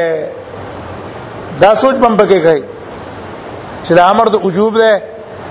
[1.61, 2.61] دا سوچ پم پکې کوي
[3.85, 4.91] چې دا امر د وجوب ده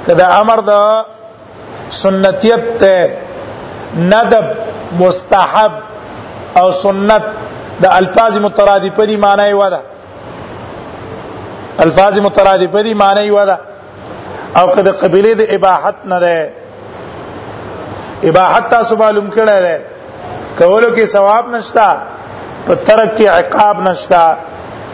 [0.07, 0.75] کدا امر د
[2.03, 2.97] سنتیت ته
[4.13, 4.47] ندب
[5.01, 5.73] مستحب
[6.61, 7.25] او سنت
[7.85, 9.81] د الفاظ مترادفه دي معنی ودا
[11.85, 13.57] الفاظ مترادفه دي معنی ودا
[14.59, 16.37] او کده قبيله د اباحت نه ده
[18.29, 19.85] اباحت تاسو معلوم کړه ده
[20.59, 21.89] کولو کې ثواب نشتا
[22.67, 24.25] په ترک کې عقاب نشتا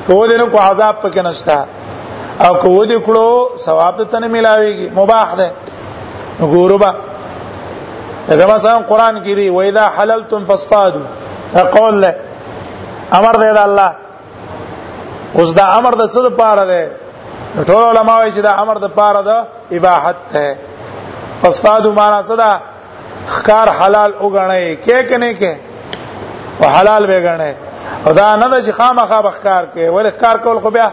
[0.07, 1.59] کو دې نو کو عذاب پکې نشتا
[2.45, 5.51] او کو دې کړو ثواب ته نه ملاويږي مباح ده
[6.55, 6.93] ګوربا
[8.29, 11.03] دا مثلا قران کې دی وإذا حللتم فاصطادوا
[11.63, 12.15] اقول له
[13.19, 13.93] امر دی دا الله
[15.39, 16.91] اوس دا امر د څه د پاره ده
[17.71, 19.47] ټول علما وايي چې دا امر د پاره ده
[19.79, 20.57] اباحت ده
[21.43, 22.53] فاصطادوا معنا څه ده
[23.27, 25.53] خکار حلال وګڼي کې کنه کې
[26.61, 27.53] او حلال به ګڼي
[28.07, 30.89] او دا نه د خامخا بخکار کې ول خکار کول خو بیا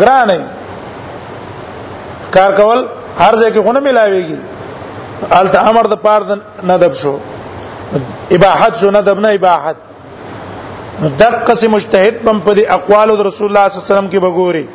[0.00, 0.48] ګران نه
[2.26, 2.86] خکار کول
[3.20, 4.38] هر ځای کې خونه ملاويږي
[5.40, 7.18] الته امر د پاره نه دب شو
[8.36, 9.76] اباحت شو نه دب نه اباحت
[11.02, 14.10] نو دغه قسم مجتهد بم په دي اقوال د رسول الله صلی الله علیه وسلم
[14.10, 14.66] کې بګوري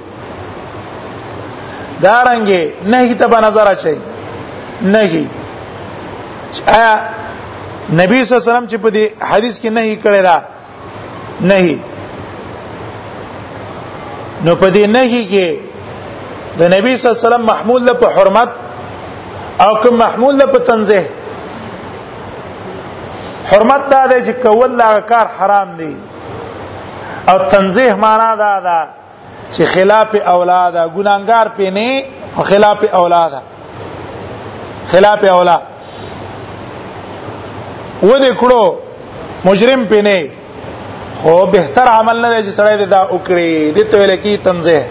[2.01, 3.95] دارنګه نه هی ته به نظر اچي
[4.95, 5.25] نه هی
[6.67, 6.93] آیا
[7.95, 10.37] نبی صلی الله علیه وسلم چې په دې حدیث کې نه کړی دا
[11.49, 11.79] نه
[14.45, 15.59] نو په دې نه کې
[16.59, 18.49] د نبی صلی الله علیه وسلم محمول له په حرمت
[19.63, 21.03] او کوم محمول له په تنزه
[23.51, 25.95] حرمت دا دی چې کول لا کار حرام دی
[27.27, 28.87] او تنزیه معنا دا ده
[29.53, 32.03] چې خلاف اولاده ګناګار پې نه
[32.53, 33.41] خلاف اولاده
[34.91, 35.61] خلاف اولاد
[38.03, 38.61] و دې کړو
[39.45, 40.29] مجرم پینه
[41.21, 44.85] خو بهتر عمل نه دی چې سړی دا وکړي د تویل کی تنزه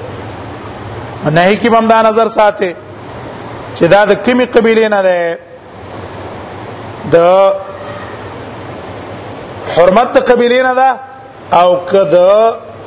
[1.37, 2.71] نه کی بم دا نظر ساته
[3.77, 5.39] چې دا د کمی قبیله نه ده
[7.13, 7.17] د
[9.77, 10.89] حرمت د قبیله نه ده
[11.63, 12.15] او کد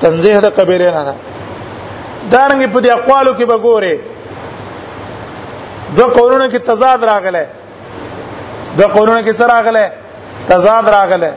[0.03, 1.13] تنزه د قبیله نه ده
[2.31, 3.97] دا رنګ په دې اقوالو کې بګوره
[5.97, 7.43] دو قولونو کې تضاد راغله
[8.77, 9.89] دو قولونو کې څه راغله
[10.51, 11.31] تضاد راغله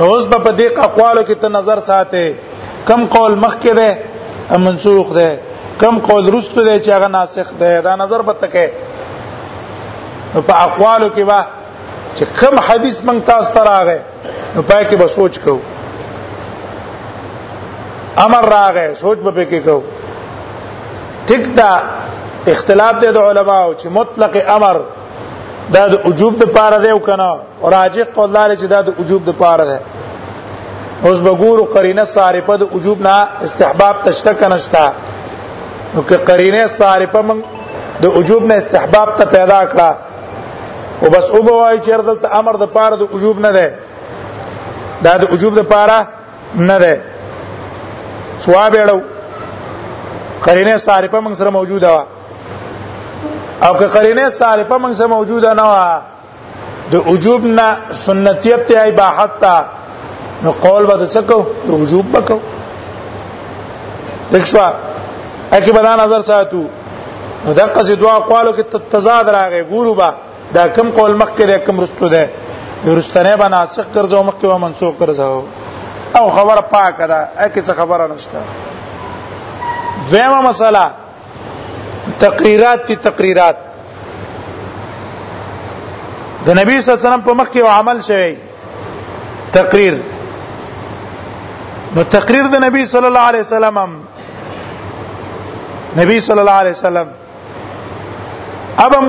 [0.00, 2.24] اوس په دې اقوالو کې ته نظر ساته
[2.88, 3.90] کم قول مخکې ده
[4.66, 5.28] منسوخ ده
[5.80, 8.66] کم قول رستو دی چې هغه ناسخ دی دا نظر به تکه
[10.48, 11.40] په اقوالو کې وا
[12.16, 14.00] چې کم حدیث مونږ تاسو ته راغې
[14.54, 15.54] نو پای کې به سوچ کو
[18.26, 19.76] امر راغې سوچ به کې کو
[21.30, 21.70] ټیک دا
[22.52, 24.76] اختلاف دی د علماو چې مطلق امر
[25.74, 27.28] دا د وجوب د پاره دی او کنه
[27.76, 29.78] راجح قول لري چې دا د وجوب د پاره دی
[31.06, 33.16] اوس بګورو قرینه صارفه د وجوب نه
[33.46, 34.84] استحباب تشته کنشتا
[35.94, 37.38] نو که قرینه صارفه من
[38.02, 39.90] د وجوب نه استحباب ته پیدا کړه
[41.02, 43.68] او بس او بوای چې دلته امر د پاره د وجوب نه دی
[45.04, 45.98] دا د وجوب د پاره
[46.54, 46.94] نه دی
[48.42, 49.00] ثواب یې
[50.46, 52.04] قرینه صارفه موږ سره موجوده وه
[53.62, 56.00] او که قرینه صارفه موږ سره موجوده نه و
[56.90, 57.70] د وجوب نه
[58.04, 59.54] سنتیت ته اباحت تا
[60.42, 62.38] نو قول به سکو د وجوب بکو
[64.32, 64.66] دښوا
[65.56, 66.62] اکی بنا نظر ساتو
[67.46, 70.14] نو دغه څه دعا قالو کې تضاد راغی ګورو با
[70.54, 72.28] دا کم قول مخ کې دا کم رستو ده
[72.86, 75.42] رستنه به ناسخ کړځو مخ کې و منسوخ کړځو
[76.18, 78.38] او خبر پاک ده اکی څه خبره نشته
[80.10, 80.90] دویمه مسله
[82.24, 83.56] تقریرات دي تقریرات
[86.46, 88.34] د نبی صلی الله علیه وسلم په مخ کې عمل شوی
[89.56, 89.94] تقریر
[91.96, 93.90] نو تقریر د نبی صلی الله علیه وسلم هم
[96.00, 97.06] نبی صلی الله علیه وسلم
[98.86, 99.06] ابم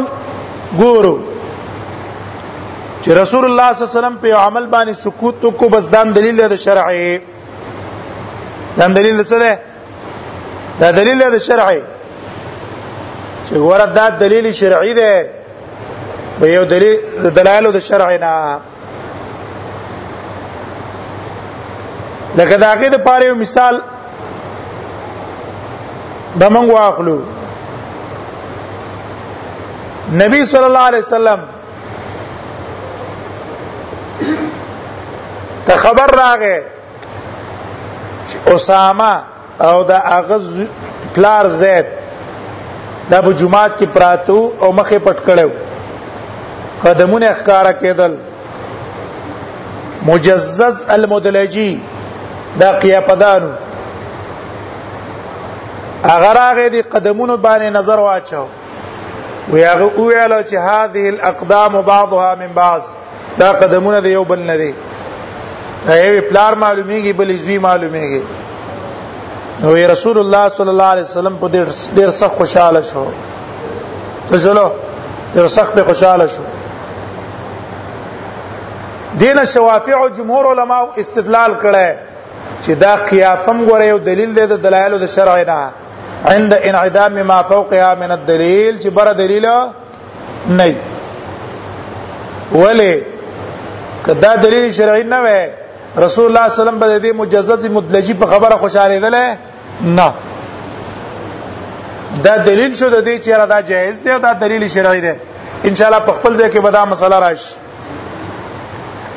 [0.80, 1.16] ګورو
[3.02, 6.40] چې رسول الله صلی الله علیه وسلم په عمل باندې سکوت وکړو بس دا دلیل
[6.52, 7.20] دی شرعي
[8.80, 9.54] دا دلیل څه دی
[10.84, 11.80] دا دلیل دی شرعي
[13.50, 15.14] چې ګوره دا دلیل شرعي دی
[16.40, 16.96] به یو دلیل
[17.38, 18.34] دلایل د شرع نه
[22.38, 23.76] لکه دا کې د پاره یو مثال
[26.42, 27.18] د موږ واخلو
[30.24, 31.40] نبی صلی الله علیه وسلم
[35.68, 36.58] ته خبر راغې
[38.56, 39.14] اسامه
[39.70, 40.46] او د اغز
[41.16, 41.88] پلار زید
[43.12, 45.50] دا په جمعات کې پراتو او مخې پټ کړو
[46.84, 48.14] قدمونه ښکارا کېدل
[50.10, 51.72] مجزز المدلجی
[52.60, 53.50] دا قیاپدانو
[56.04, 58.46] اگر هغه دې قدمونو باندې نظر واچو
[59.52, 62.82] وی هغه ویل چې هذه الاقدام بعضها من بعض
[63.40, 64.72] دا قدمونه د یو بل نه دي
[65.88, 68.22] دا یو پلار معلومیږي بل زوی معلومیږي
[69.62, 71.48] نو رسول الله صلی الله علیه وسلم په
[71.96, 73.06] ډیر سخت خوشاله شو
[74.30, 74.68] ته شنو
[75.36, 76.42] ډیر سخت په خوشاله شو
[79.24, 81.90] دین شوافع او جمهور علما استدلال کړي
[82.62, 85.60] چې دا قیافم غوړې یو دلیل دی د دلایلو د شرع نه
[86.36, 89.46] عند انعدام ما فوقها من الدليل چې بره دلیل
[90.50, 90.68] نه
[92.54, 92.94] ولی
[94.06, 95.44] کدا دلیل شرعي نه وای
[95.98, 99.20] رسول الله صلی الله علیه وسلم به دې مجزز مدلجی په خبره خوشاله دي
[99.82, 100.14] نه
[102.24, 105.14] دا دلیل شو د دې چې را دا جایز دی دا دلیل شرعي دی
[105.64, 107.56] ان شاء الله په خپل ځای کې به دا مسله راشي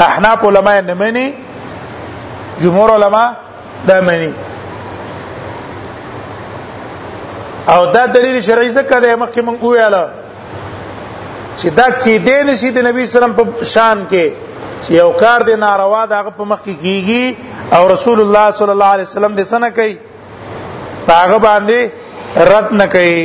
[0.09, 1.35] احناف علما نه مني
[2.61, 3.33] جمهور علما
[3.87, 4.33] دا مني
[7.69, 10.09] او دا دلیل شرعي څخه د مخکې مونږ ویاله
[11.59, 14.31] چې دا کې دې نشي د نبی سلام په شان کې
[14.83, 17.35] چې یو کار دی ناروا دا په مخ کې کیږي
[17.77, 19.99] او رسول الله صلی الله علیه وسلم دې سنه کوي
[21.07, 21.81] پاغه باندې
[22.53, 23.23] رد نه کوي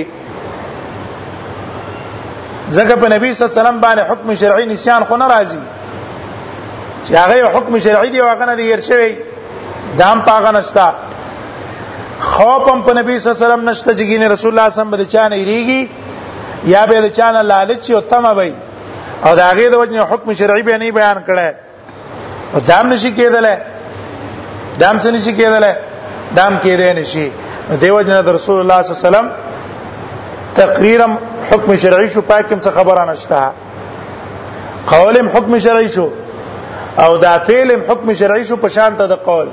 [2.77, 5.61] ځکه په نبی صلی الله علیه وسلم باندې حکم شرعي نسيان خو نه راځي
[7.05, 9.11] چې هغه حکم شرعي دی واغنه دی ورشوي
[9.99, 10.89] دام پاغه نشتا
[12.31, 14.87] خوف هم په نبی صلی الله علیه وسلم نشته چې ګینه رسول الله صلی الله
[14.87, 15.87] علیه وسلم به چانه ریږي
[16.73, 18.53] یا به د چانه لالچ او تمه وي
[19.25, 21.49] او دا هغه د وجنه حکم شرعي به نه بیان کړي
[22.53, 23.47] او دام نشي کېدل
[24.79, 25.75] دام څه نشي کېدل
[26.37, 27.29] دام کېدې نشي
[27.75, 29.29] دیو جن رسول الله صلی الله علیه وسلم
[30.55, 31.05] تقریرا
[31.51, 33.49] حکم شرعي شو پاکم څه خبره نشته
[34.87, 36.09] قولم حکم شرعي شو
[36.97, 39.47] او دا فعلم حکم شرعي شو په شان ته د قول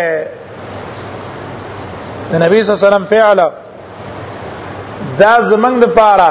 [2.31, 3.39] د نبی صلی الله علیه وسلم فعل
[5.21, 6.29] دا زمنګ لپاره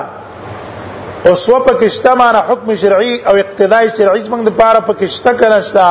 [1.30, 5.86] اوسو په کشته معنی حکم شرعي او اقتداء شرعي زمنګ لپاره په کشته کنه شته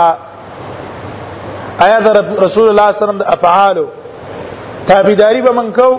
[1.86, 2.08] آیا د
[2.46, 3.78] رسول الله صلی الله علیه وسلم د افعال
[4.90, 5.90] تابعداري به من کو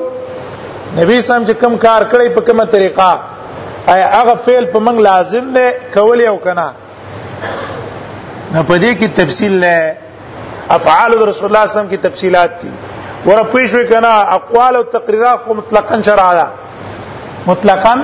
[1.01, 3.13] نبی سم چې کم کار کړی په کومه طریقه
[3.95, 6.67] آیا هغه فعل په موږ لازم دی کول یو کنه
[8.53, 9.97] نه پدې کې تفصیل نه
[10.77, 12.71] افعال رسول الله صلی الله علیه کی تفصیلات دي
[13.27, 16.45] ور پیش وکنا اقوال او تقریرات خو مطلقاً شرع ده
[17.47, 17.97] مطلقاً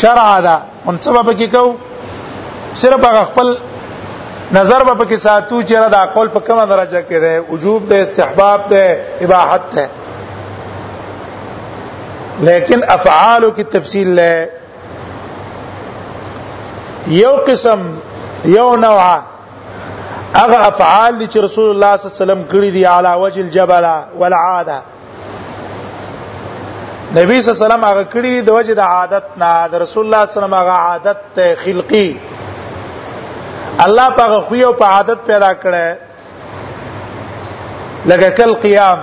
[0.00, 0.54] شرع ده
[0.90, 1.64] ان سبب کې کو
[2.84, 3.54] صرف هغه خپل
[4.52, 8.00] نظر به کې ساتو چې را د عقل په کومه درجه کې ده وجوب ده
[8.02, 8.96] استحباب ده
[9.28, 9.88] اباحت ده
[12.48, 14.48] لیکن افعال کی تفصیل له
[17.08, 17.82] یو قسم
[18.52, 19.20] یو نوعه
[20.34, 23.84] هغه افعال چې رسول الله صلی الله علیه وسلم کړی دي علا وجه الجبل
[24.18, 25.26] والعاده نبی
[27.10, 30.22] صلی الله علیه وسلم هغه کړی دي د وجه د عادت نه د رسول الله
[30.22, 31.20] صلی الله علیه وسلم هغه عادت
[31.64, 32.10] خلقی
[33.84, 35.84] الله پاغه خو یو په عادت پیدا کړه
[38.12, 38.98] لکه کل قیام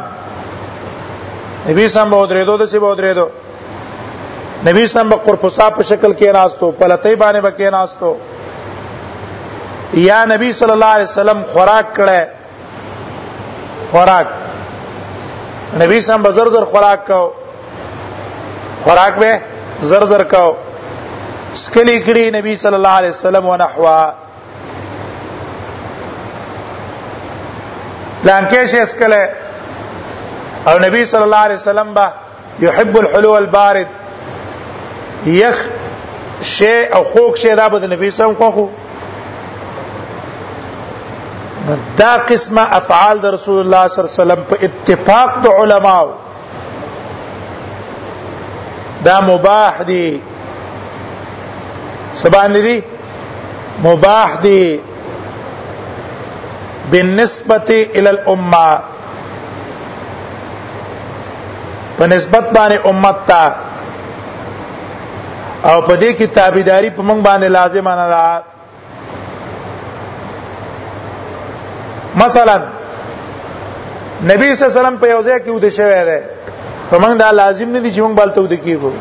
[1.69, 3.27] نبی سم به درېدو د سی به درېدو
[4.69, 8.11] نبی سم به قرفصا په شکل کې راستو په لته باندې به کې راستو
[9.93, 12.27] یا نبی صلی الله علیه وسلم خوراک کړه
[13.91, 14.27] خوراک
[15.81, 17.21] نبی سم بزر زر خوراک کو
[18.83, 19.37] خوراک به
[19.91, 20.51] زر زر کو
[21.61, 24.11] سکلی کړي نبی صلی الله علیه وسلم ونحوا
[28.23, 29.29] لانکه شي اسکله
[30.67, 32.11] او نبی صلی الله علیه وسلم با
[32.59, 33.87] يحب الحلو البارد
[35.27, 35.61] یخ
[36.43, 38.67] شی او خوک شی دا به نبی سم خوخو
[42.01, 46.09] دا قسمه افعال د رسول الله صلی الله علیه وسلم په اتفاق د علماو
[49.07, 50.05] دا مباح دي
[52.22, 52.76] سبحان دي
[53.88, 54.61] مباح دي
[56.91, 58.72] بالنسبه الى الامه
[61.97, 63.43] په نسبت باندې امت ته
[65.72, 68.22] او په دې کې تابعداري په موږ باندې لازم نه ده
[72.16, 72.62] مثلا
[74.26, 76.20] نبی صلی الله علیه وسلم په یوځای کې ود شوی دی
[76.91, 78.91] په موږ دا لازم نه دي چې موږ بالته ود کیږو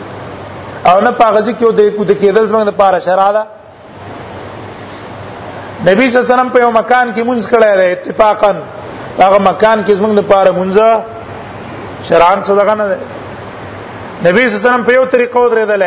[0.87, 3.43] او نه پاغزي کې ود کیږو د کېدل زموږ د پاره شرع ده
[5.89, 8.53] نبی صلی الله علیه وسلم په یو مکان کې مونږ کړه دی اتفاقا
[9.19, 11.03] هغه مکان کې زموږ د پاره مونږه
[12.09, 12.99] شرعان صدقه نه ده
[14.27, 15.83] نبی صلی الله علیه وسلم په یو طریقه ودرېدل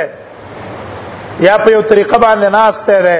[1.40, 3.18] یا په یو طریقه باندې ناشته ده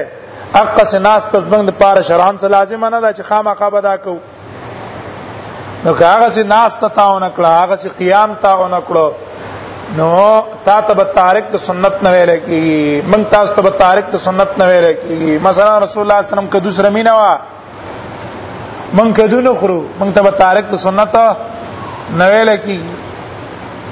[0.54, 4.12] حق سناس تزبنګ د پاره شران څه لازم نه ده چې خامخا بدا کو
[5.86, 9.08] نو هغه سي ناس ته تاو نکړه هغه سي قیام تاو نکړه
[9.96, 10.10] نو
[10.68, 12.60] تا ته به تارک د سنت نه ویل کی
[13.14, 16.20] من تاسو ته به تارک د سنت نه ویل کی مثلا رسول الله صلی الله
[16.22, 17.32] علیه وسلم کدو سره مینا وا
[19.00, 21.14] من کدو نه خرو من ته به تارک د سنت
[22.18, 22.76] نه ویل کی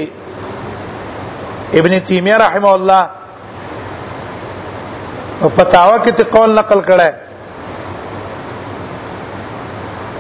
[1.79, 3.03] ابن تیمیه رحمه الله
[5.41, 7.11] او پتاوا کې ته قول نقل کړه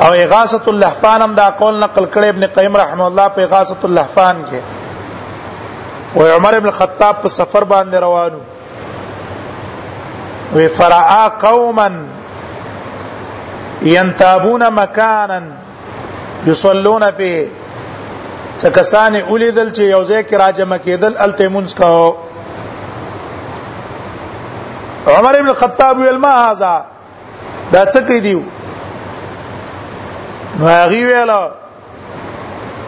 [0.05, 4.37] او اغاثه اللحفان هم دا قول نقل کړي ابن قیم رحم الله په اغاثه اللحفان
[4.51, 4.61] کې
[6.15, 8.39] و عمر ابن خطاب په سفر باندې روانو
[10.55, 11.87] و فرعا قوما
[13.91, 15.39] ينتابون مكانا
[16.47, 17.45] يصلون فيه
[18.57, 22.11] څکسانې اولیدل چې یو ځای کې راځم کېدل التیمونس کاو
[25.07, 26.85] عمر ابن الخطاب ویل ما هاذا
[27.73, 28.39] دا څه کوي دیو
[30.59, 31.31] نو هغه ویل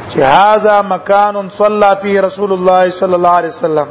[0.10, 3.88] چې هاذا مکان صلى فيه رسول الله صلى الله عليه وسلم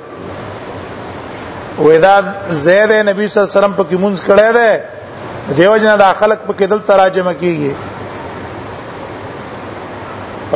[1.78, 4.84] ودا زید نبی صلی الله علیه وسلم په کې مونږ کړه ده
[5.56, 7.72] دیو جنا د خلق په کې دل تراجم کیږي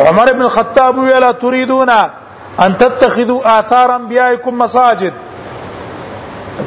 [0.08, 1.90] عمر ابن الخطاب ویلا تريدون
[2.58, 5.12] ان تتخذوا آثار انبيائكم مساجد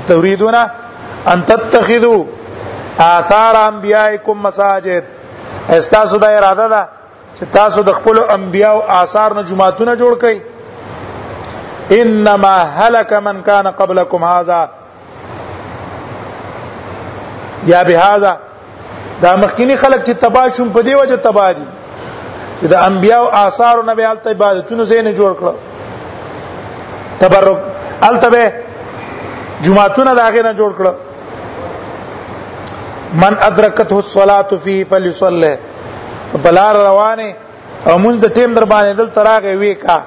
[0.08, 0.56] تريدون
[1.28, 2.24] ان تتخذوا
[3.00, 5.04] آثار انبیائکم مساجد
[5.78, 6.88] استاسو د اراده ده
[7.36, 10.38] چې تاسو د خپل انبیاو آثار نه جمعهتون جوړ کړئ
[12.02, 14.60] انما هلك من كان قبلكم هذا
[17.72, 18.38] یا بهذا
[19.24, 21.66] دا مخکینی خلک چې تباہ شون په دی وجه تباہ دي
[22.62, 25.54] چې د انبیاو آثار نه به الته عبادتونه زین جوړ کړو
[27.20, 27.60] تبرک
[28.10, 28.52] الته به
[29.62, 30.94] جمعهتون داغه نه جوړ کړو
[33.18, 35.58] من ادرکته الصلاه فيه فليصلي
[36.44, 37.34] بلار روانه
[37.88, 39.98] او مونږ د ټیم در باندې دل تراغه وی کا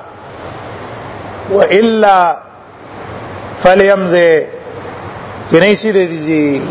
[1.54, 2.16] و الا
[3.62, 4.46] فليمزه
[5.50, 6.62] کینې سي دې دي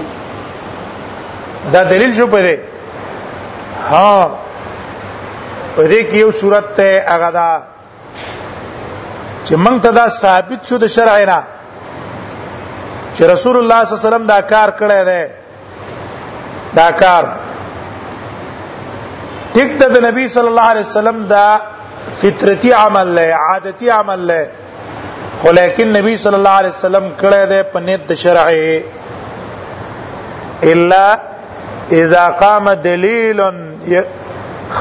[1.72, 2.56] دا دلیل شو پدې
[3.90, 4.30] ها
[5.76, 7.52] پدې کې یو صورت ته هغه دا
[9.46, 11.40] چې موږ ته دا ثابت شو د شرع نه
[13.16, 15.41] چې رسول الله صلی الله علیه وسلم دا کار کړی دی
[16.80, 17.24] دا کار
[19.54, 21.48] ټیک د نبی صلی الله علیه وسلم دا
[22.22, 24.42] فطرتي عمل له عادتي عمل له
[25.42, 28.72] خو لیکن نبی صلی الله علیه وسلم کړه ده په نیت شرعي
[30.74, 31.06] الا
[32.00, 33.40] اذا قام دليل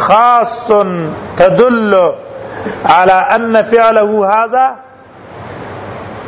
[0.02, 0.68] خاص
[1.38, 4.66] تدل على ان فعله هذا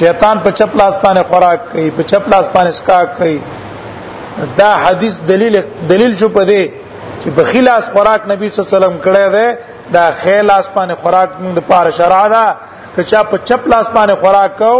[0.00, 3.38] شیطان په چپ لاس باندې خوراک کوي په چپ لاس باندې سکا کوي
[4.60, 5.54] دا حدیث دلیل
[5.92, 6.62] دلیل شو په دې
[7.22, 9.46] چې په خلاص خوراک نبی صلی الله علیه وسلم کړی دی
[9.96, 12.44] دا خلاص باندې خوراک موږ د پاره شرع ده
[12.94, 14.72] که چا په چپ لاس باندې خوراک کو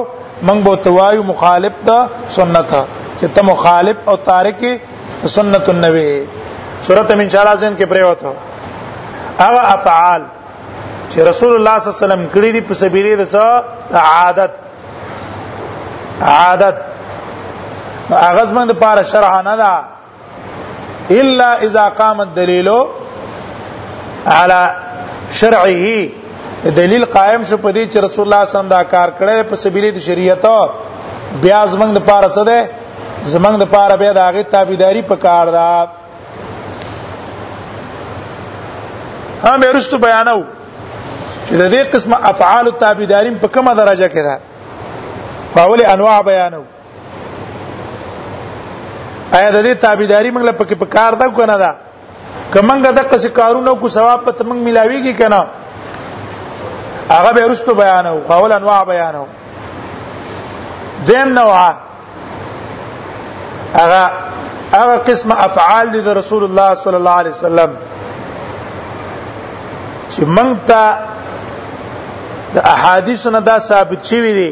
[0.46, 1.98] موږ به توایو مخالف ده
[2.36, 2.70] سنت
[3.18, 4.62] چې ته مخالف او تارک
[5.36, 6.08] سنت النبی
[6.82, 8.26] سورته من شاء الله زم کې پریوته
[9.46, 10.22] او افعال
[11.10, 14.52] چې رسول الله صلی الله علیه وسلم کړی دي په سبيله د عادت
[16.36, 16.76] عادت
[18.10, 19.72] هغه زمند لپاره شرع نه ده
[21.10, 22.68] الا اذا قام الدليل
[24.26, 24.60] على
[25.30, 26.08] شرعه
[26.78, 29.42] دلیل قائم شو په دې چې رسول الله صلی الله علیه وسلم دا کار کړی
[29.50, 30.44] په سبیل د شریعت
[31.42, 32.60] بیا زمنګ د پاره څه ده
[33.34, 35.66] زمنګ د پاره بیا د هغه تابعداري په کار ده
[39.44, 40.38] هم ورستو بیانو
[41.46, 46.62] چې د دې قسمه افعال التابعدارین په کومه درجه کې ده په اول انواع بیانو
[49.34, 51.72] آیا د دې تابعداري موږ لپاره په کار دا کو نه دا
[52.52, 55.40] کمنګ د قصې کارونو کو ثواب په تمنګ ملاويږي کنه
[57.14, 59.24] هغه به رسټو بیانو قول انواع بیانو
[61.06, 61.76] دیم نوعه
[63.74, 64.02] هغه
[64.72, 67.70] هغه قسم افعال دي د رسول الله صلی الله علیه وسلم
[70.12, 70.98] چې موږ ته
[72.54, 74.50] د احادیث نه دا ثابت شوی دي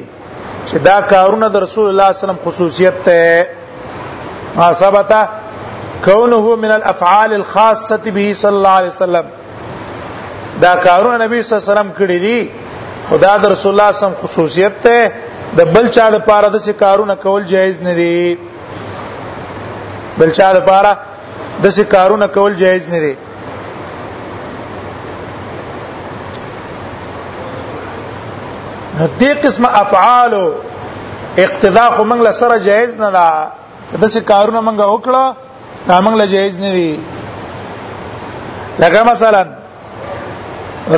[0.68, 3.20] چې دا کارونه د رسول الله صلی الله علیه وسلم خصوصیت ته
[4.56, 5.12] ما ثبت
[6.04, 9.24] كونه من الافعال الخاصه به صلى الله عليه وسلم
[10.60, 12.50] دا کارونه نبی صلی الله علیه وسلم کړی دي
[13.10, 15.10] خدا د رسول الله سم خصوصیت ته
[15.56, 18.38] د بل چا د پاره د کارونه کول جایز نه دي
[20.18, 20.96] بل چا د پاره
[21.62, 23.16] د کارونه کول جایز نه دي
[28.98, 30.52] نو دې قسمه افعال
[31.38, 33.28] اقتدا خو موږ له سره جایز نه ده
[33.94, 35.24] کده چې کارونه مونږه وکړه
[35.88, 36.98] دا مونږ له جایز نه وي
[38.82, 39.42] لکه مثلا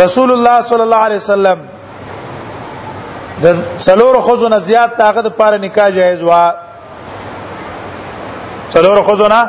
[0.05, 1.59] رسول الله صلی الله علیه وسلم
[3.43, 3.47] د
[3.79, 6.43] څلور خوځو نه زیات طاقت لپاره نکاح جایز وا
[8.75, 9.49] څلور خوځو نه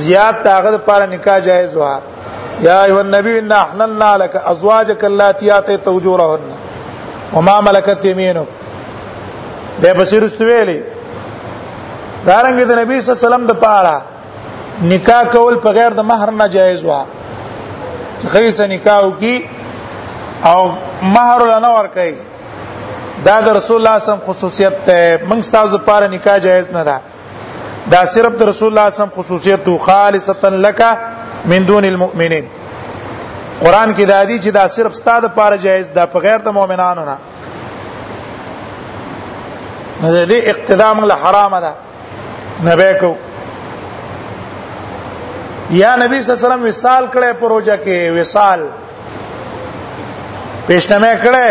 [0.00, 1.94] زیات طاقت لپاره نکاح جایز وا
[2.66, 6.40] یا ایو النبی ان احللنا لك ازواجك اللاتي اتيت اجورهن
[7.32, 8.46] وما ملكت يمينك
[9.82, 10.80] به بصیرست ویلی
[12.28, 13.96] دارنګ د نبی صلی الله علیه وسلم د پاره
[14.92, 16.90] نکاح کول په غیر د مہر نه جایز و
[18.32, 19.34] خیسه نکاح کی
[20.52, 20.60] او
[21.14, 22.16] مہر له نه ور کوي
[23.28, 24.98] دا د رسول الله سم خصوصیت ته
[25.30, 26.96] موږ تاسو لپاره نکاح جایز نه ده
[27.96, 30.80] دا صرف د رسول الله سم خصوصیت تو خالصتا لك
[31.54, 32.44] من دون المؤمنين
[33.62, 37.02] قران کې دا دي چې دا صرف ستاد لپاره جایز ده په غیر د مؤمنانو
[37.10, 37.16] نه
[40.26, 41.72] دې اقتدام له حرام ده
[42.64, 43.12] نبی کو
[45.70, 48.60] یا نبی صلی الله علیه وسلم وصال کړه پروژه کې وصال
[50.68, 51.48] پښتمه کړه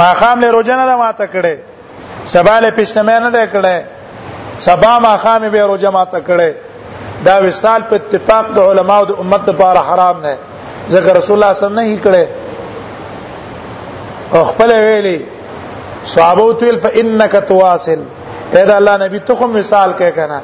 [0.00, 1.54] ما خام له روزه نه ده ماته کړه
[2.32, 3.76] سبا له پښتمه نه ده کړه
[4.66, 6.48] سبا ما خام به روزه ماته کړه
[7.30, 10.34] دا وصال په اتفاق د علماو د امت لپاره حرام نه
[10.90, 12.24] ځکه رسول الله صلی الله علیه وسلم نه کړه
[14.36, 15.18] او خپل ویلي
[16.14, 18.00] صحابه تل فانک تواصل
[18.56, 20.38] اے دا الله نبی ته کوم مثال کې کنه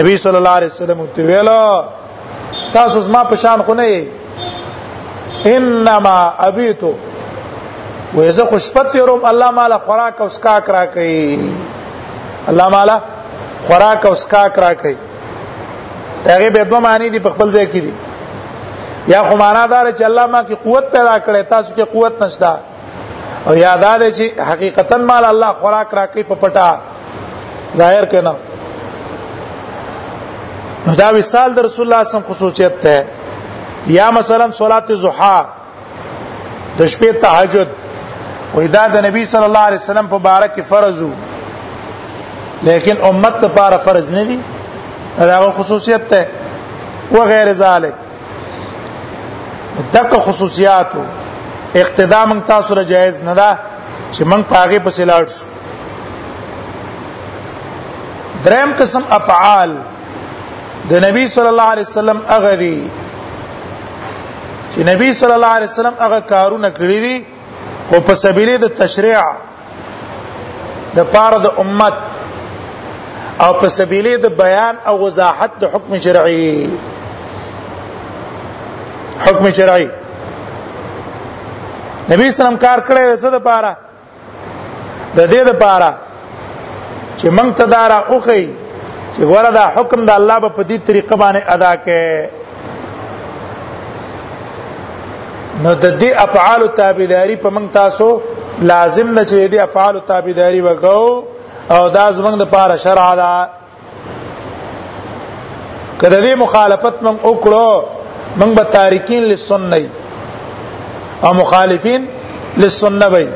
[0.00, 1.82] نبی صلی الله علیه وسلم ته ویلو
[2.74, 4.06] تاسو زما په شان خو نه
[5.52, 6.16] انما
[6.48, 6.92] ابيتو
[8.16, 11.48] وېزه خوشپت يروم الله مالا خوراک او سکاک را کوي
[12.48, 12.96] الله مالا
[13.66, 14.94] خوراک او سکاک را کوي
[16.26, 17.92] هغه به دوه معنی دي په خپل ځای کې دي
[19.14, 22.56] یا خو معنا دار چې الله ما کې قوت پیدا کړې تاسو کې قوت نشته
[23.46, 26.91] او یاد ده چې حقیقتا مال الله خوراک را کوي په پټه
[27.76, 28.32] ظاهر کنا
[30.86, 33.06] نو دا وصال در رسول الله صلی الله علیه وسلم خصوصیت ده
[33.86, 35.38] یا مثلا صلات زحا
[36.78, 37.68] د شپې تهجد
[38.54, 41.12] وې دا د نبی صلی الله علیه وسلم په بارک فرض وو
[42.68, 44.38] لیکن امت ته بار فرض نه دي
[45.18, 46.26] دا خصوصیت ده
[47.12, 47.94] و غیر ذلک
[49.92, 50.86] دغه خصوصیات
[51.74, 53.58] اقتدا من تاسو را جایز نه ده
[54.12, 55.44] چې من پاغه پسې لاړ شو
[58.46, 59.70] دریم قسم افعال
[60.90, 62.76] د نبی صلی الله علیه وسلم هغه دي
[64.72, 67.16] چې نبی صلی الله علیه وسلم هغه کارونه کړی دي
[67.88, 69.22] خو په سبیل د تشریع
[70.98, 71.96] د پاره د امت
[73.44, 76.50] او په سبیل د بیان او وضاحت د حکم شرعي
[79.24, 83.72] حکم شرعي نبی صلی الله علیه وسلم کار کړی د څه د پاره
[85.16, 85.90] د دې د پاره
[87.22, 88.44] چې موږ ته دارا اوخی
[89.14, 92.06] چې ګوره دا حکم د الله په دې طریقه باندې ادا کړي
[95.64, 98.08] نو د دې افعال تابعداري په موږ تاسو
[98.72, 101.10] لازم نه چې دې افعال تابعداري وکاو
[101.74, 103.28] او دا زمنګ د پاره شرع ده
[106.00, 107.68] کله دې مخالفت موږ وکړو
[108.40, 109.78] موږ به تاریکین لسنه
[111.24, 112.00] او مخالفین
[112.60, 113.26] للسنه وي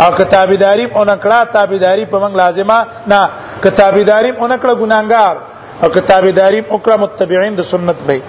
[0.00, 2.78] او کتابداري اونکړه تابعداري په موږ لازمه
[3.12, 3.20] نه
[3.64, 5.34] کتابداري اونکړه ګناګار
[5.82, 8.20] او کتابداري وکړه متبعين د سنت به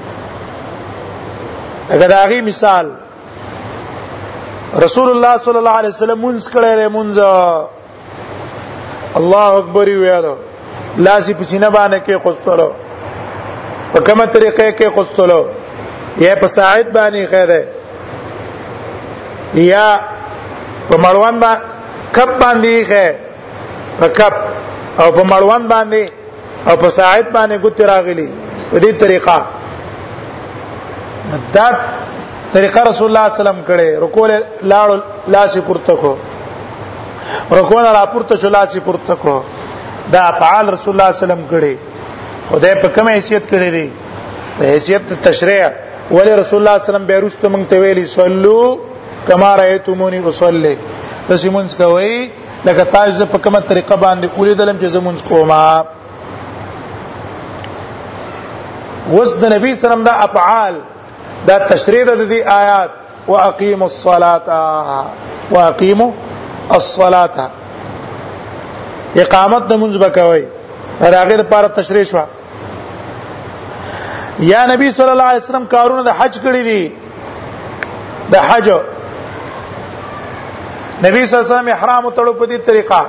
[1.90, 2.86] اگر داغي مثال
[4.86, 7.12] رسول الله صلی الله علیه وسلم مونږ کړه له مونږ
[9.20, 10.34] الله اکبر ویاله
[11.06, 12.70] لاسې په سینه باندې کې خوستلو
[13.94, 15.42] په کومه طریقې کې خوستلو
[16.18, 17.64] یا په ساعد باندې خیره
[19.54, 19.90] یا
[20.90, 21.52] په مړوند با
[22.16, 23.06] کپ باندې ښه
[24.00, 24.36] په کپ
[25.02, 26.04] او په مړوند باندې
[26.68, 28.28] او په ساعت باندې ګوت راغلي
[28.72, 29.38] په دې طریقه
[31.32, 31.78] مدد
[32.56, 34.28] طریقه رسول الله صلی الله علیه وسلم کړي رکوع
[34.72, 34.88] لاړ
[35.34, 36.12] لاس پورته کو
[37.60, 39.36] رکوع را پورته شو لاس پورته کو
[40.14, 41.74] دا افعال رسول الله صلی الله علیه وسلم کړي
[42.50, 43.88] خدای په کومه حیثیت کړي دي
[44.58, 45.66] په حیثیت تشریع
[46.12, 48.66] ولی رسول الله صلی الله علیه وسلم بیرست مونږ ته ویلي صلو
[49.28, 50.76] کما رایتمونی اصلی
[51.28, 52.14] تاسو مونږ کوي
[52.66, 55.66] لکه تاسو په کومه طریقه باندې کولې دلم چې زمونږ کوما
[59.14, 60.76] وس د نبی سلام دا افعال
[61.48, 62.90] دا تشریح د دې آیات
[63.28, 64.48] واقیموا الصلاه
[65.52, 66.12] واقیموا
[66.80, 67.38] الصلاه
[69.24, 70.44] اقامت د منځ بکوي
[71.18, 72.18] راغیر لپاره تشریح شو
[74.48, 76.82] یا نبی صلی الله علیه وسلم کارونه د حج کړی دي
[78.34, 78.66] د حج
[81.04, 83.06] نبی صلی الله علیه وسلم احرام تړو په دې طریقه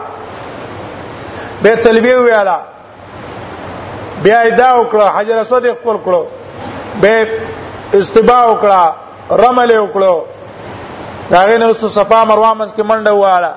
[1.62, 2.56] به تلبیه ویاله
[4.22, 6.22] بیا ادا وکړه حجر اسود خپل کړو
[7.04, 7.14] به
[7.98, 8.80] استباع وکړه
[9.42, 10.16] رمل وکړو
[11.30, 13.52] داغه نو صفا مروه منځ کې منډه واله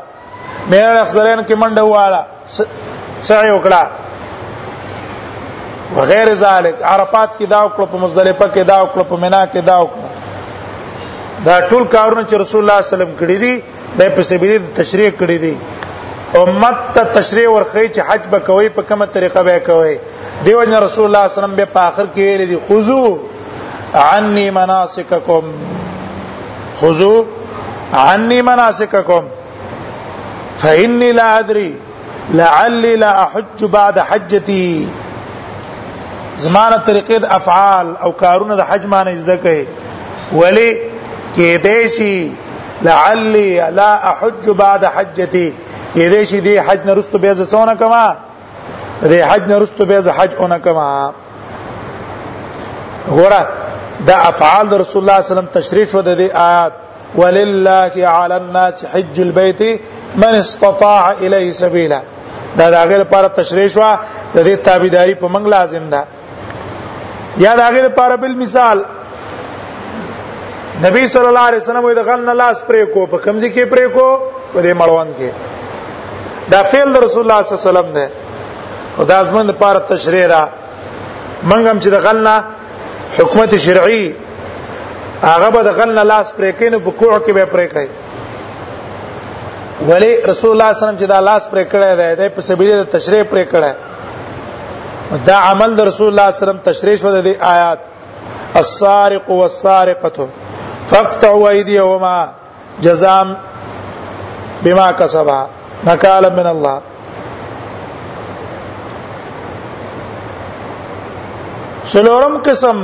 [0.69, 2.21] مینه اخزرین کې منډه واله
[3.31, 3.83] سعی وکړه
[5.97, 9.79] وغیر ذلک عرفات کې دا وکړو په مزدلفه کې دا وکړو په مینا کې دا
[9.87, 10.09] وکړو
[11.45, 13.55] دا ټول کارونه چې رسول الله صلی الله علیه وسلم کړی دي
[13.97, 15.55] د په سبيل تشریح کړی دی
[16.43, 19.95] امت ته تشریح ورخی چې حج به کوي په کومه طریقه به کوي
[20.45, 23.19] دیو جن رسول الله صلی الله علیه وسلم به په اخر کې ویل دي خذو
[24.05, 25.43] عني مناسککم
[26.79, 27.15] خذو
[28.05, 29.23] عني مناسککم
[30.57, 31.75] فإني لا أدري
[32.33, 34.87] لعلي لا أحج بعد حجتي
[36.37, 39.65] زمانه طریقې د افعال او کارونه د حج معنی زده کوي
[40.43, 40.69] ولی
[41.35, 42.29] کې دیشي
[42.81, 45.53] لعلی لا احج بعد حجتی
[45.95, 48.15] کې دې شي دې حج نه رستو به ځونه کما
[49.03, 50.89] دې حج نه رستو به ځ حج اون کما
[53.15, 53.43] غورا
[54.07, 56.73] دا افعال دا رسول الله صلی الله علیه وسلم تشریح شو د دې آیات
[57.15, 59.61] ولله علی الناس حج البيت
[60.15, 62.01] من استطاع الیه سبیلا
[62.57, 63.81] دا دا غیر لپاره تشریح شو
[64.35, 66.03] د دې تابعداري په منګ لازم ده
[67.37, 68.77] یا دا غیر لپاره بل مثال
[70.83, 74.05] نبی صلی الله علیه وسلم د غن لاس پرې کو په کمزې کې پرې کو
[74.53, 75.29] په دې مړوند کې
[76.51, 78.05] دا فعل د رسول الله صلی الله علیه وسلم دی
[78.97, 80.43] او دا ازمن د پاره تشریح را
[81.49, 82.35] منګم چې د غلنا
[83.17, 84.05] حکومت شرعي
[85.23, 87.89] هغه به د غلنا لاس پرې کین په کوع کې به پرې کوي
[89.89, 92.41] ولی رسول الله صلی الله علیه وسلم چې دا لاس پرې کړی دی د په
[92.47, 93.73] سبیله د تشریح پرې کړی
[95.29, 97.15] دا عمل د رسول الله صلی الله علیه وسلم تشریح شو د
[97.55, 97.79] آیات
[98.61, 100.27] السارق والسارقه
[100.89, 102.31] فقطعوا ايديهما
[102.81, 103.39] جزاء
[104.63, 105.47] بما كسبا
[105.87, 106.81] نكالا من الله
[111.91, 112.77] سلورم قسم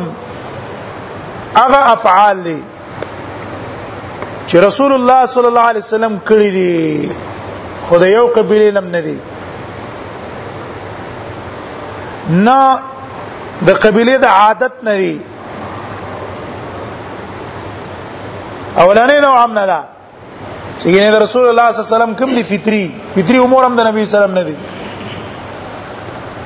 [1.62, 2.60] هغه افعال دي
[4.50, 7.10] چې رسول الله صلی الله علیه وسلم کړی دي
[7.90, 9.18] خدای یو قبیله نم نه دي
[12.30, 12.80] نه
[13.68, 15.16] د قبیله د عادت نه دي
[18.84, 19.80] اولانې نو عامه ده
[20.80, 22.84] چې ګینه د رسول الله صلی الله علیه وسلم کوم دي فطری
[23.16, 24.56] فطری امور هم د نبی صلی الله علیه وسلم نه دي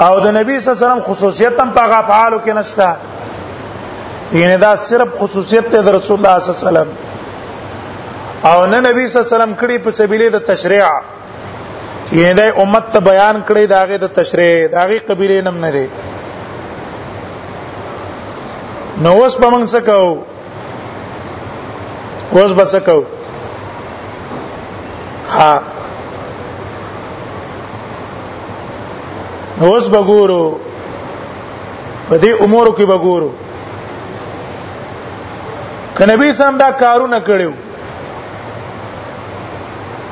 [0.05, 2.89] او د نبی صلی الله علیه وسلم خصوصیت هم په غفعالو کې نشته
[4.33, 6.89] ګینه دا صرف خصوصیت ته د رسول الله صلی الله علیه وسلم
[8.51, 10.87] او نه نبی صلی الله علیه وسلم کړي په سبيله د تشریع
[12.11, 15.85] ګینه د امت ته بیان کړي داغه د تشریع داغه قبیله نم نه دي
[19.03, 20.13] نو اوس به موږ څه کوو
[22.33, 22.95] اوس بس کو
[25.33, 25.53] ها
[29.67, 30.45] اوس بګورو
[32.09, 33.29] په دې امور کې بګورو
[35.97, 37.51] کنبي سم دا کارونه کړو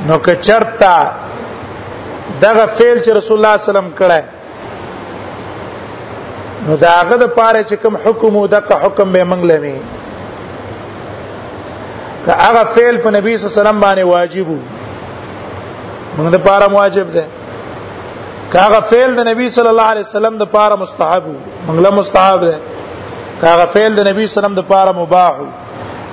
[0.07, 0.95] نو که چرتا
[2.41, 4.21] دغه فعل چې رسول الله سلام کړه
[6.65, 9.77] نو داغه د پاره چې کوم حکم او دغه حکم به منګلني
[12.27, 14.59] دا هغه فعل په نبی صلی الله علیه وسلم باندې واجب وو
[16.17, 17.25] موږ د پاره واجب ده
[18.55, 22.41] کاغه فعل د نبی صلی الله علیه وسلم د پاره مستحب وو موږ له مستحب
[22.49, 22.55] ده
[23.45, 25.49] کاغه فعل د نبی صلی الله علیه وسلم د پاره مباح وو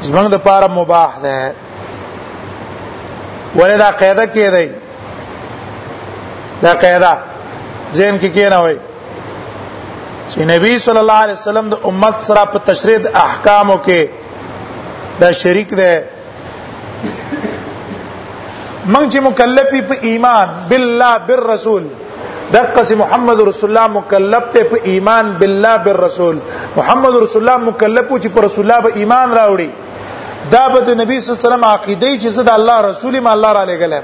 [0.09, 1.37] زمنګ د پاره مباح ده
[3.61, 4.67] ولدا قاعده کې دی
[6.67, 7.13] دا قاعده
[7.99, 8.77] زم کې کې نه وای
[10.31, 12.99] چې نبی صلی الله علیه وسلم د امت سره په تشریع
[13.29, 14.01] احکامو کې
[15.21, 15.95] دا شریک دی
[18.95, 21.85] من چې مکلفي په ایمان بالله بالرسول
[22.57, 26.41] دغه سي محمد رسول الله مکلف ته په ایمان بالله بالرسول
[26.77, 29.69] محمد رسول الله مکلف چې په رسول الله به ایمان راوړي
[30.57, 33.53] دا به د نبی صلی الله علیه وسلم عقیده چې د الله رسول ما الله
[33.61, 34.03] را لګل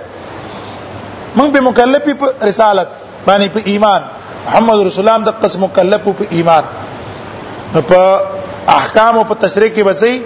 [1.36, 2.88] من به مکلف په رسالت
[3.26, 4.02] باندې په ایمان
[4.48, 6.74] محمد رسول الله دغه سي مکلف په ایمان
[7.94, 8.04] په
[8.80, 10.22] احکام او په تشریع کې بچي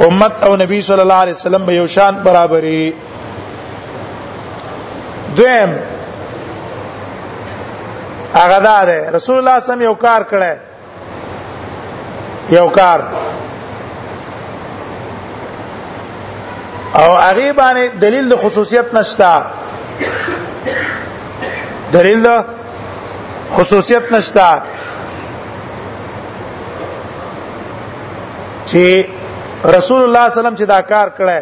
[0.00, 2.92] امت او نبی صلی الله علیه وسلم به یو شان برابرې
[5.36, 5.78] دویم
[8.34, 10.56] هغه دار رسول الله سم یو کار کړه
[12.54, 13.02] یو کار
[16.94, 19.46] او هغه باندې دلیل د خصوصیت نشتا
[21.92, 22.44] دلیل د
[23.56, 24.60] خصوصیت نشتا
[28.66, 29.06] چې
[29.72, 31.38] رسول الله سلام چې دا کار کړه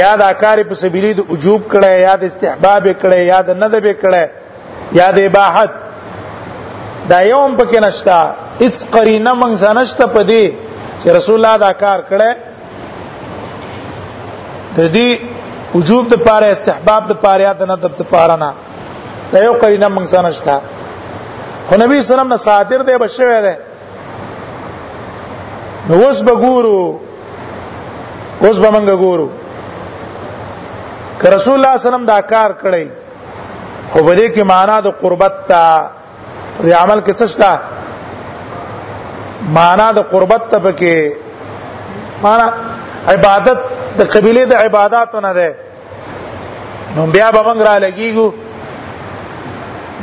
[0.00, 3.86] یا دا کار په سبیلی د وجوب کړه یا د استحباب کړه یا د ندب
[4.02, 4.24] کړه
[4.98, 5.70] یا د اباحت
[7.10, 8.18] دا یوم پکې نشتا
[8.64, 10.44] اڅ قرینه مونږ زنشت پدې
[11.00, 12.30] چې رسول الله دا کار کړه
[14.76, 15.10] د دې
[15.76, 18.50] وجوب د پاره استحباب د پاره یا د ندب د پاره نه
[19.32, 20.48] دا یو قرینه مونږ زنشت
[21.66, 23.54] خو نبی سلام نه صادر دی بشوي دی
[25.90, 26.98] اوس به ګورو
[28.46, 29.26] اوس به موږ ګورو
[31.20, 32.86] که رسول الله سلام دا کار کړی
[33.90, 35.62] خو به دې کې معنا د قربت ته
[36.66, 37.50] د عمل کې څه شته
[39.56, 41.16] معنا د قربت ته پکې
[42.22, 42.46] معنا
[43.14, 43.58] عبادت
[44.02, 45.54] د قبيله د عبادتو نه ده
[46.96, 48.30] نو بیا به موږ را لګیږو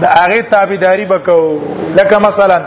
[0.01, 2.59] د هغه تابعداري وکړو لکه مثلا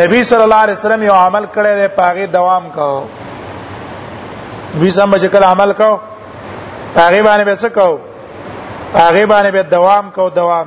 [0.00, 2.88] نبی صلی الله علیه وسلم یو عمل کړی دی پاغه دوام کو
[4.76, 5.90] نبی صلی الله علیه وسلم عمل کو
[6.94, 7.88] پاغه باندې به څه کو
[8.96, 10.66] پاغه باندې به دوام کو دوام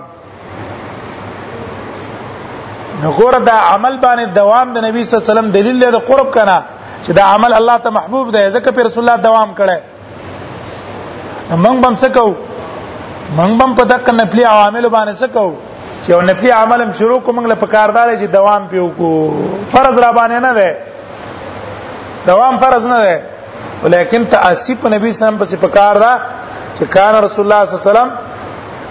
[3.04, 6.34] نګور دا عمل باندې دوام د نبی صلی الله علیه وسلم دلیل دی د قرب
[6.40, 6.58] کنا
[7.04, 9.80] چې دا عمل الله ته محبوب دی ځکه په رسول الله دوام کړي
[11.50, 12.28] موږ بم څه کو
[13.38, 15.48] موږ بم په دغه نفلي عوامل باندې څه کو
[16.04, 19.10] چې یو نفي عملم شروع کوم موږ په کاردار چې دوام پیو کو
[19.72, 20.78] فرض را باندې نه ده
[22.30, 23.22] دوام فرض نه ده
[23.84, 26.14] ولیکن تاسي په نبی سم په پکار دا
[26.78, 28.16] چې کان رسول الله صلی الله علیه وسلم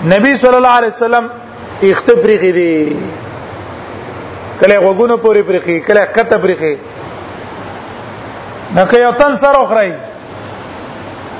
[0.05, 1.30] نبی صلی الله علیه وسلم
[1.84, 2.99] اخت پرخي دي
[4.61, 6.78] کله غوګونو پوری پرخي کله کته پرخي
[8.76, 9.93] نکه یو تن سر اخري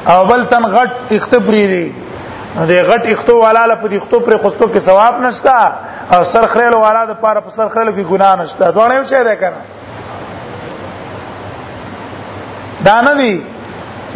[0.08, 1.96] او بل تن غټ اخت پری دي
[2.56, 5.76] د غټ اختو والا له په اختو پر خوستو کې ثواب نشتا
[6.14, 9.04] او سر خړېلو والا د پاره په سر خړېلو کې ګناه نشتا دا نه یو
[9.04, 9.66] شی ده کنه
[12.86, 13.55] دا نه دی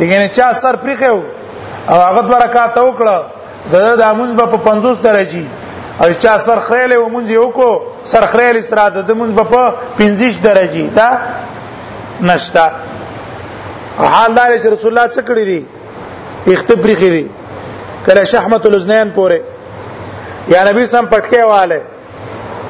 [0.07, 1.03] یعنی چا سر پریخو
[1.87, 3.17] او هغه دوه رکعات وکړه
[3.71, 5.45] د دامن په 50 درجه
[6.01, 7.69] او چا سر خړېلې و مونږ یو کو
[8.05, 11.09] سر خړېلې سره د مونږ په 50 درجه دا
[12.21, 12.65] نشتا
[14.15, 15.59] حال دا چې رسول الله څه کړی دی
[16.53, 17.25] اختبری خېری
[18.05, 19.39] کله شحمت الاذنین پوره
[20.47, 21.81] یا نبی سم پټکې واله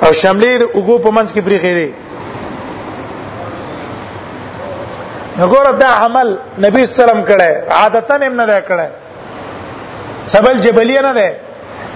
[0.06, 1.90] او شملې د وګو په منځ کې پریخې دی
[5.42, 6.28] وګوره دا عمل
[6.66, 8.88] نبی سلام کړه عادتا هم نه ده کړه
[10.34, 11.28] سبل جبلی نه ده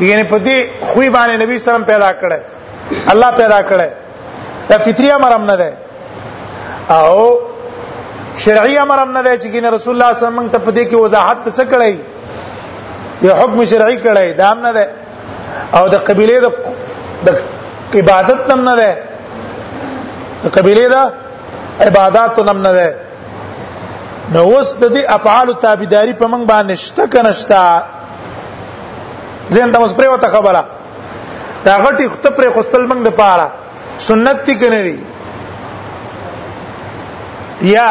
[0.09, 0.57] یعنی په دې
[0.89, 2.39] خوې باندې نبی سلام پیدا کړه
[3.11, 3.87] الله پیدا کړه
[4.69, 5.69] دا فطری امر هم نه ده
[6.99, 7.11] او
[8.43, 10.83] شرعي امر هم نه دی چې ګینه رسول الله صلی الله علیه وسلم ته پدې
[10.89, 11.91] کې وضاحت څه کړی
[13.25, 14.85] یو حکم شرعي کړی دا هم نه دی
[15.77, 16.35] او د قبيله
[17.25, 17.27] د
[17.95, 18.91] عبادت هم نه دی
[20.43, 22.89] د قبيله د عبادت هم نه دی
[24.31, 27.61] نو وس د دې افعال تابعداري په منګ باندې شته کنهشتا
[29.55, 30.61] زین دا اوس پرې وته خبره
[31.65, 33.47] دا غټي خطپره خپل منګ د پاره
[34.07, 34.97] سنت تی کنه دی
[37.75, 37.89] یا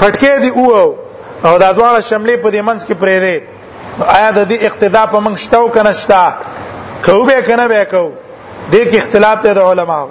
[0.00, 0.96] پټکې دی او
[1.46, 3.36] او دا دواړه شملې په دې منځ کې پرې دی
[4.18, 6.22] آیا د دې اقتدا په منګ شتاو کنه شتا
[7.04, 8.04] کو به کنه به کو
[8.72, 10.08] دې کې اختلاف دی د علماو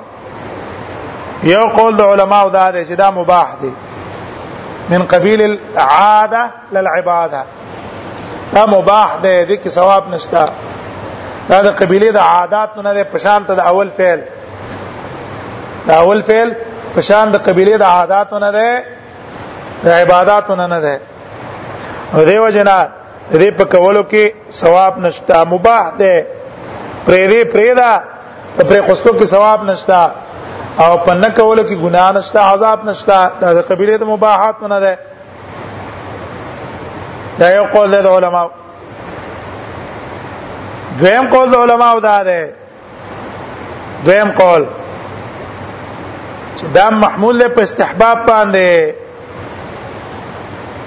[1.54, 3.72] یو قول د علماو دا دی چې دا مباح دی
[4.90, 5.42] من قبیل
[5.76, 7.44] العاده للعباده
[8.54, 10.46] دا مباح ده دې کې ثواب نشته
[11.50, 14.20] دا د قبیله د عادات نه ده پشان ته د اول فعل
[15.88, 16.50] د اول فعل
[16.96, 18.70] پشان د قبیله د عادات نه ده
[19.84, 21.00] د عبادت نه ده
[22.14, 22.80] او دیو جنا
[23.32, 24.26] دې په کولو کې
[24.62, 26.16] ثواب نشته مباح ده
[27.06, 27.92] پرې دې پرې دا
[28.70, 30.00] پرې خوستو کې ثواب نشته
[30.84, 34.80] او په نه کولو کې ګناه نشته عذاب نشته دا د قبيله د مباحات نه
[34.86, 34.94] ده
[37.40, 38.50] دا یو قول دی د علماو
[41.00, 42.50] دویم قول د علماو دا ده
[44.06, 44.64] دویم قول
[46.58, 48.94] چې دا محمول له په استحباب باندې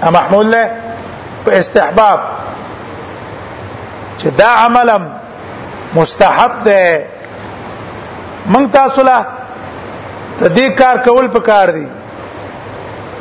[0.01, 0.63] ا محمول له
[1.45, 2.19] په استحباب
[4.19, 5.11] چې دا عملم
[5.95, 6.81] مستحب ده
[8.53, 9.19] من تاسو له
[10.41, 11.85] ته دې کار کول پکار دی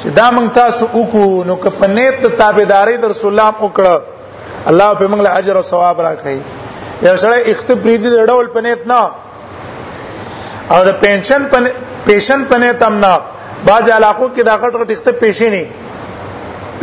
[0.01, 4.01] چې دا مونږ تاسو وکړو نو که په نیت ته تابعداري در رسول الله وکړه
[4.73, 6.39] الله په موږ له اجر او ثواب راکړي
[7.09, 9.03] یو سره اختبریدي د ډول په نیت نه
[10.75, 11.73] او د پنشن په
[12.09, 13.15] پېشن په نیت هم نه
[13.69, 15.67] بعض علاقو کې دا غټ غټ اخته پېښې نه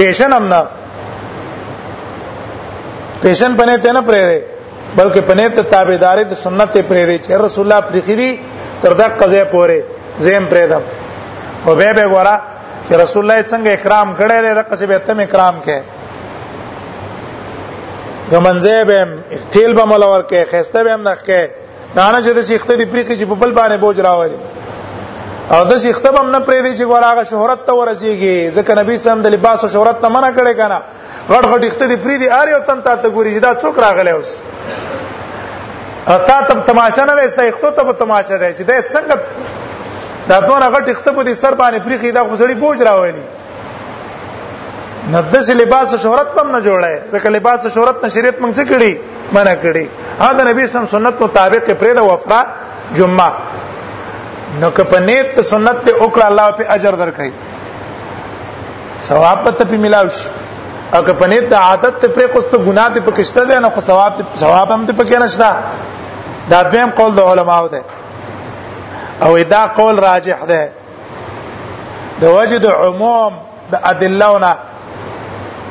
[0.01, 0.63] پېشن هم نه
[3.25, 7.87] پېشن په نیت نه پرې بلکې په نیت تابعداري د سنت پرې چې رسول الله
[7.89, 9.77] پرې خري تر دا قضیه پوره
[10.25, 10.81] زم پرېدم
[11.65, 12.35] او به به ګورا
[12.87, 15.79] چې رسول الله څنګه اکرام کړی دی د قصبه ته اکرام کې
[18.31, 18.99] ګمنځه به
[19.53, 21.41] تیل به ملور کې خسته به هم نخ کې
[21.95, 24.37] دانه چې د شیخته دی پریخي چې په بل باندې بوج راوړي
[25.53, 29.21] او د شیخته هم نه پرې دی چې ګوراغه شهرت ته ورسیږي ځکه نبی سم
[29.21, 30.79] د لباس او شهرت ته منع کړي کنه
[31.29, 34.31] غټ غټ اخته دی پری دی اره او تن ته ګوري دا څوک راغلی اوس
[36.13, 39.17] اته ته تماشا نه دی ستا اخته ته تماشا دی چې د څنګه
[40.29, 43.23] دا تور غټ خطب دي سر باندې فریخي دا غسړي بوج راوړي
[45.11, 48.91] ندس لباس شهرت پم نه جوړه ځکه لباس شهرت نه شریعت مونږ څه کړي
[49.37, 49.85] منع کړي
[50.25, 52.41] ها دا نبی سم سنت مطابق پرېدا وفرا
[52.99, 53.29] جمعه
[54.63, 57.31] نو که په نیت سنت ته وکړه الله په اجر درکړي
[59.11, 60.19] ثواب ته په ملاوش
[60.97, 64.11] او که په نیت عادت ته پرې کوست ګناه ته پکشته ده نه خو ثواب
[64.43, 65.49] ثواب هم ته پکې نشته
[66.51, 67.79] دا دیم قول د علماو ده
[69.21, 70.69] او دا قول راجح ده
[72.21, 73.33] د وجد عموم
[73.71, 74.53] د ادلونه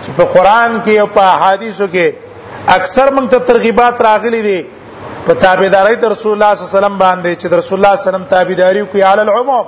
[0.03, 2.09] چې په قران کې او په احادیثو کې
[2.76, 4.61] اکثر موږ ته ترغیبات راغلي دي
[5.26, 8.01] په تابعداري د رسول الله صلی الله علیه وسلم باندې چې د رسول الله صلی
[8.01, 9.66] الله علیه وسلم تابعداري کوي علی العموم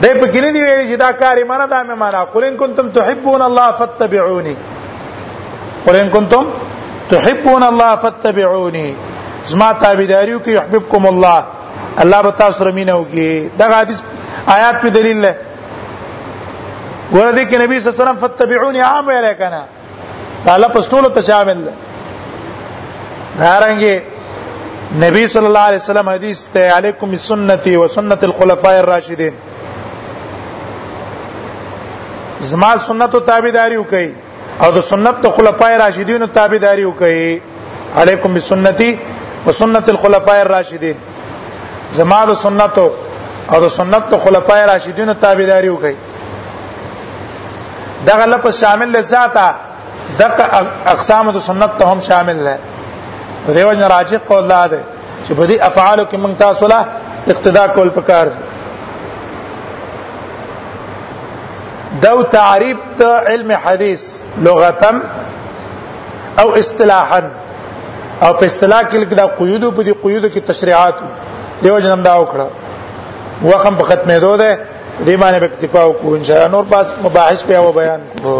[0.00, 2.42] د په کې نه دی ویلي چې دا کار یې معنا دا مې معنا قل
[2.44, 4.56] ان کنتم تحبون الله فاتبعوني
[5.86, 6.46] قل ان کنتم
[7.10, 8.88] تحبون الله فاتبعوني
[9.46, 11.44] زما تابعداریو کې يحببكم الله
[12.02, 14.00] الله به تاسو رمینه وکي دا حدیث
[14.46, 15.34] آیات په دلیل ده
[17.12, 19.62] ګوره دې کې نبی صلی الله علیه وسلم فتبعوني عام ویل کنه
[20.46, 21.72] دا لپس ټول ته شامل ده
[23.38, 24.00] دارنګه
[25.04, 29.32] نبی صلی الله علیه وسلم حدیث ته علیکم بسنتی و سنت الخلفاء الراشدین
[32.50, 34.12] زما سنت او تابعداري وکي
[34.64, 37.40] او د سنت خلفاء راشدین او تابعداري وکي
[38.04, 38.90] علیکم بسنتی
[39.46, 40.94] او سنت الخلفاء الراشدین
[41.92, 45.96] زما د سنت او د سنت خلفاء راشدین تابعداري وکړي
[48.08, 49.48] دغه لپس شامل لځاتا
[50.20, 50.46] دغه
[50.94, 52.58] اقسام د سنت ته هم شامل ده
[53.56, 54.80] دیو جن راجح قول لا ده
[55.24, 56.86] چې په دې افعال کې موږ تاسو له
[57.34, 58.48] اقتدا کول پکار دي
[62.02, 64.02] دو تعریب ته علم حدیث
[64.46, 65.00] لغتن
[66.42, 67.20] او اصطلاحا
[68.26, 70.96] او په اصطلاح کې لیکل دا قیودو په دي قیودو کې تشریعات
[71.62, 72.46] دیو جنم دا وکړه
[73.48, 74.50] وخم په ختمېدو ده
[75.06, 78.36] دې باندې به اکتفا وکړو ان شاء الله نور پاس مباحث په او بیان کو